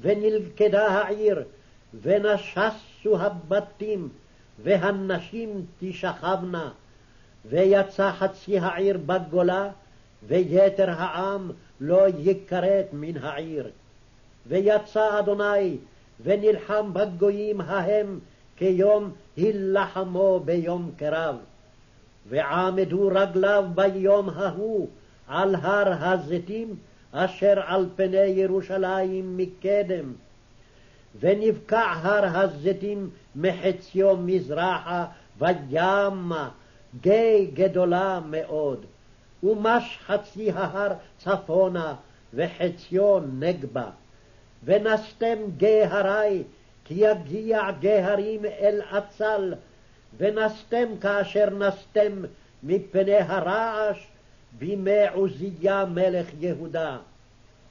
ונלכדה 0.00 0.86
העיר, 0.86 1.42
ונשסו 2.02 3.20
הבתים, 3.20 4.08
והנשים 4.62 5.66
תשכבנה, 5.80 6.70
ויצא 7.44 8.12
חצי 8.12 8.58
העיר 8.58 8.98
בגולה, 9.06 9.68
ויתר 10.28 10.90
העם 10.90 11.50
לא 11.80 12.06
יכרת 12.18 12.86
מן 12.92 13.16
העיר. 13.16 13.70
ויצא 14.46 15.18
אדוני, 15.18 15.76
ונלחם 16.22 16.90
בגויים 16.92 17.60
ההם 17.60 18.18
כיום 18.56 19.10
הילחמו 19.36 20.40
ביום 20.44 20.90
קרב. 20.96 21.36
ועמדו 22.28 23.10
רגליו 23.14 23.64
ביום 23.74 24.28
ההוא 24.28 24.88
על 25.28 25.54
הר 25.54 25.92
הזיתים, 26.04 26.76
אשר 27.12 27.60
על 27.66 27.88
פני 27.96 28.16
ירושלים 28.16 29.36
מקדם. 29.36 30.12
ונבקע 31.20 31.92
הר 31.96 32.38
הזיתים 32.38 33.10
מחציו 33.36 34.16
מזרחה, 34.16 35.06
וימה 35.38 36.48
גיא 37.00 37.46
גדולה 37.54 38.20
מאוד. 38.30 38.84
ומש 39.42 39.98
חצי 40.06 40.50
ההר 40.50 40.92
צפונה, 41.18 41.94
וחציו 42.34 43.20
נגבה. 43.38 43.90
ונסתם 44.64 45.36
גיא 45.56 45.84
הרי, 45.84 46.42
כי 46.84 46.94
יגיע 46.94 47.70
גיא 47.80 47.90
הרים 47.90 48.44
אל 48.44 48.80
עצל, 48.90 49.54
ונסתם 50.16 50.98
כאשר 51.00 51.50
נסתם 51.50 52.12
מפני 52.62 53.16
הרעש 53.16 54.06
בימי 54.58 55.08
עוזיה 55.14 55.84
מלך 55.84 56.26
יהודה. 56.40 56.98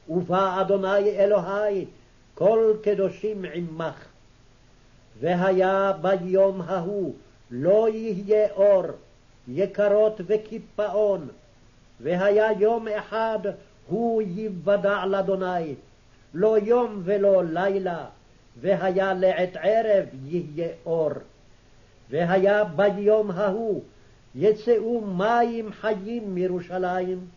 ובא 0.10 0.62
אדוני 0.62 1.10
אלוהי 1.10 1.86
כל 2.36 2.74
קדושים 2.84 3.46
עמך. 3.54 4.06
והיה 5.20 5.94
ביום 6.02 6.62
ההוא 6.62 7.14
לא 7.52 7.88
יהיה 7.90 8.52
אור, 8.52 8.84
יקרות 9.48 10.22
וקיפאון, 10.26 11.28
והיה 12.00 12.52
יום 12.60 12.88
אחד 12.88 13.40
הוא 13.88 14.22
ייוודע 14.22 15.06
לאדוני, 15.06 15.76
לא 16.34 16.58
יום 16.64 17.02
ולא 17.04 17.44
לילה, 17.44 18.06
והיה 18.62 19.14
לעת 19.14 19.58
ערב 19.62 20.06
יהיה 20.26 20.68
אור. 20.86 21.12
והיה 22.12 22.64
ביום 22.64 23.32
ההוא 23.32 23.84
יצאו 24.36 25.02
מים 25.02 25.72
חיים 25.72 26.36
מירושלים, 26.36 27.28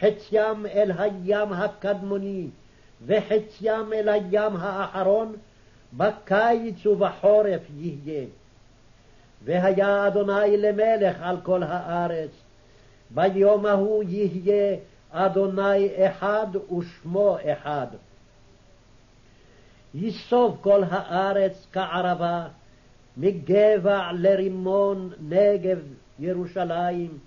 חציים 0.00 0.66
אל 0.66 0.92
הים 0.98 1.52
הקדמוני, 1.52 2.46
וחציים 3.06 3.92
אל 3.92 4.08
הים 4.08 4.56
האחרון, 4.56 5.36
בקיץ 5.96 6.86
ובחורף 6.86 7.60
יהיה. 7.76 8.24
והיה 9.44 10.06
אדוני 10.06 10.56
למלך 10.56 11.16
על 11.20 11.36
כל 11.42 11.62
הארץ, 11.62 12.30
ביום 13.10 13.66
ההוא 13.66 14.04
יהיה 14.08 14.76
אדוני 15.10 16.06
אחד 16.06 16.46
ושמו 16.78 17.36
אחד. 17.52 17.86
יסוב 19.94 20.58
כל 20.60 20.82
הארץ 20.90 21.66
כערבה, 21.72 22.46
מגבע 23.16 24.10
לרימון 24.12 25.10
נגב 25.20 25.78
ירושלים, 26.18 27.18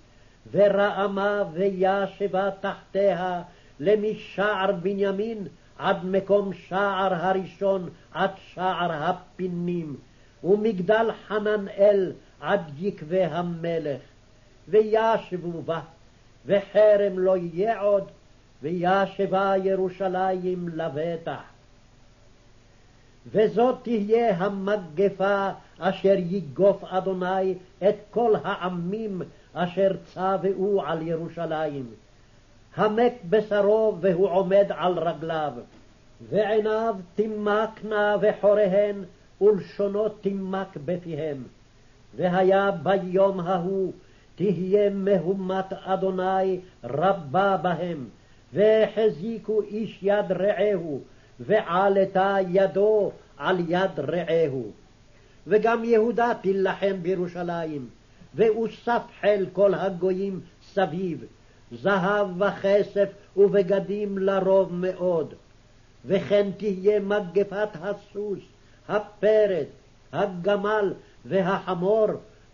ורעמה 0.52 1.44
וישבה 1.52 2.50
תחתיה 2.60 3.42
למשער 3.80 4.72
בנימין 4.72 5.46
עד 5.78 6.04
מקום 6.04 6.52
שער 6.52 7.14
הראשון 7.14 7.88
עד 8.12 8.30
שער 8.36 8.92
הפינים, 8.92 9.96
ומגדל 10.44 11.10
חננאל 11.26 12.12
עד 12.40 12.60
יקבי 12.78 13.24
המלך. 13.24 14.00
וישבו 14.68 15.62
בה, 15.62 15.80
וחרם 16.46 17.18
לא 17.18 17.36
יהיה 17.36 17.80
עוד, 17.80 18.04
וישבה 18.62 19.54
ירושלים 19.64 20.68
לבטח. 20.68 21.53
וזאת 23.32 23.76
תהיה 23.82 24.36
המגפה 24.36 25.48
אשר 25.78 26.14
יגוף 26.16 26.84
אדוני 26.84 27.54
את 27.88 27.94
כל 28.10 28.34
העמים 28.44 29.22
אשר 29.54 29.90
צבאו 30.14 30.82
על 30.82 31.02
ירושלים. 31.02 31.86
המק 32.76 33.12
בשרו 33.28 33.96
והוא 34.00 34.28
עומד 34.28 34.66
על 34.68 34.98
רגליו, 34.98 35.52
ועיניו 36.30 36.96
תמקנה 37.14 38.16
וחוריהן, 38.20 38.96
ולשונו 39.40 40.08
תמק 40.08 40.76
בפיהם. 40.84 41.42
והיה 42.16 42.70
ביום 42.70 43.40
ההוא 43.40 43.92
תהיה 44.34 44.90
מהומת 44.90 45.72
אדוני 45.72 46.60
רבה 46.84 47.56
בהם, 47.56 48.04
והחזיקו 48.52 49.62
איש 49.62 49.98
יד 50.02 50.32
רעהו, 50.32 51.00
ועלתה 51.40 52.36
ידו 52.48 53.12
על 53.36 53.56
יד 53.68 54.00
רעהו. 54.00 54.70
וגם 55.46 55.84
יהודה 55.84 56.32
תילחם 56.40 56.96
בירושלים, 57.02 57.88
ואוסף 58.34 59.02
חיל 59.20 59.46
כל 59.52 59.74
הגויים 59.74 60.40
סביב, 60.72 61.24
זהב 61.72 62.42
וכסף 62.42 63.08
ובגדים 63.36 64.18
לרוב 64.18 64.74
מאוד. 64.74 65.34
וכן 66.06 66.50
תהיה 66.56 67.00
מגפת 67.00 67.68
הסוס, 67.82 68.38
הפרד, 68.88 69.64
הגמל 70.12 70.92
והחמור, 71.24 72.06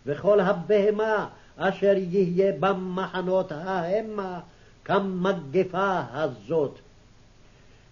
וכל 0.05 0.39
הבהמה 0.39 1.27
אשר 1.57 1.93
יהיה 1.97 2.53
במחנות 2.59 3.51
ההמה 3.51 4.39
כמגפה 4.85 6.01
הזאת. 6.11 6.79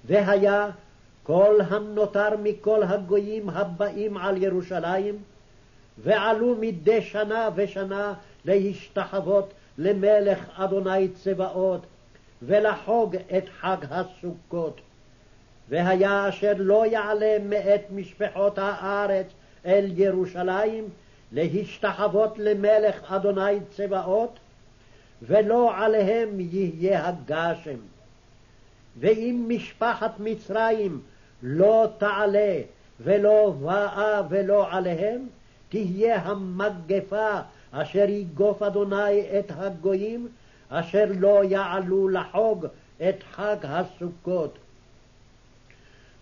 והיה 0.05 0.69
כל 1.23 1.59
הנותר 1.69 2.29
מכל 2.43 2.83
הגויים 2.83 3.49
הבאים 3.49 4.17
על 4.17 4.43
ירושלים, 4.43 5.17
ועלו 5.97 6.55
מדי 6.59 7.01
שנה 7.01 7.49
ושנה 7.55 8.13
להשתחוות 8.45 9.53
למלך 9.77 10.39
אדוני 10.55 11.07
צבאות, 11.07 11.81
ולחוג 12.41 13.15
את 13.15 13.43
חג 13.59 13.77
הסוכות. 13.89 14.81
והיה 15.69 16.29
אשר 16.29 16.53
לא 16.57 16.85
יעלה 16.85 17.37
מאת 17.49 17.81
משפחות 17.91 18.57
הארץ 18.57 19.25
אל 19.65 19.85
ירושלים, 19.95 20.89
להשתחוות 21.31 22.33
למלך 22.37 23.11
אדוני 23.11 23.59
צבאות, 23.71 24.39
ולא 25.21 25.71
עליהם 25.77 26.39
יהיה 26.39 27.07
הגשם. 27.07 27.79
ואם 28.99 29.45
משפחת 29.47 30.11
מצרים 30.19 31.01
לא 31.43 31.87
תעלה 31.97 32.61
ולא 32.99 33.53
באה 33.61 34.21
ולא 34.29 34.71
עליהם, 34.71 35.27
תהיה 35.69 36.21
המגפה 36.21 37.39
אשר 37.71 38.09
יגוף 38.09 38.61
אדוני 38.61 39.39
את 39.39 39.51
הגויים, 39.55 40.27
אשר 40.69 41.05
לא 41.19 41.43
יעלו 41.43 42.09
לחוג 42.09 42.65
את 43.09 43.23
חג 43.31 43.55
הסוכות. 43.63 44.57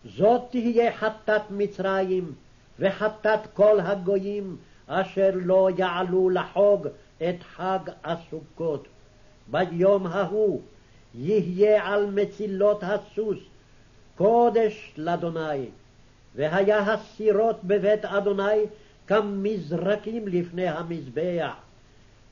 זאת 0.05 0.41
תהיה 0.49 0.91
חטאת 0.91 1.41
מצרים, 1.51 2.33
וחטאת 2.79 3.39
כל 3.53 3.79
הגויים, 3.79 4.57
אשר 4.87 5.29
לא 5.33 5.69
יעלו 5.77 6.29
לחוג 6.29 6.87
את 7.17 7.43
חג 7.43 7.79
הסוכות. 8.03 8.87
ביום 9.47 10.07
ההוא 10.07 10.61
יהיה 11.17 11.87
על 11.87 12.05
מצילות 12.05 12.83
הסוס 12.83 13.37
קודש 14.15 14.93
לאדוני, 14.97 15.65
והיה 16.35 16.79
הסירות 16.79 17.59
בבית 17.63 18.05
אדוני 18.05 18.63
כמזרקים 19.07 20.27
לפני 20.27 20.67
המזבח, 20.67 21.53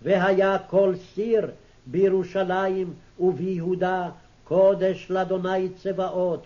והיה 0.02 0.58
כל 0.70 0.94
סיר 1.14 1.52
בירושלים 1.86 2.94
וביהודה 3.20 4.10
קודש 4.44 5.08
לאדוני 5.10 5.70
צבאות, 5.70 6.44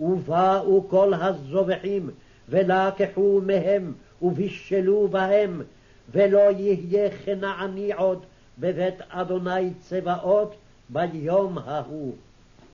ובאו 0.00 0.88
כל 0.88 1.14
הזובחים 1.14 2.10
ולקחו 2.48 3.40
מהם 3.46 3.92
ובישלו 4.22 5.08
בהם, 5.08 5.62
ולא 6.12 6.50
יהיה 6.50 7.10
כנעני 7.24 7.92
עוד 7.92 8.22
בבית 8.58 9.00
אדוני 9.08 9.70
צבאות 9.80 10.54
ביום 10.92 11.58
ההוא. 11.58 12.14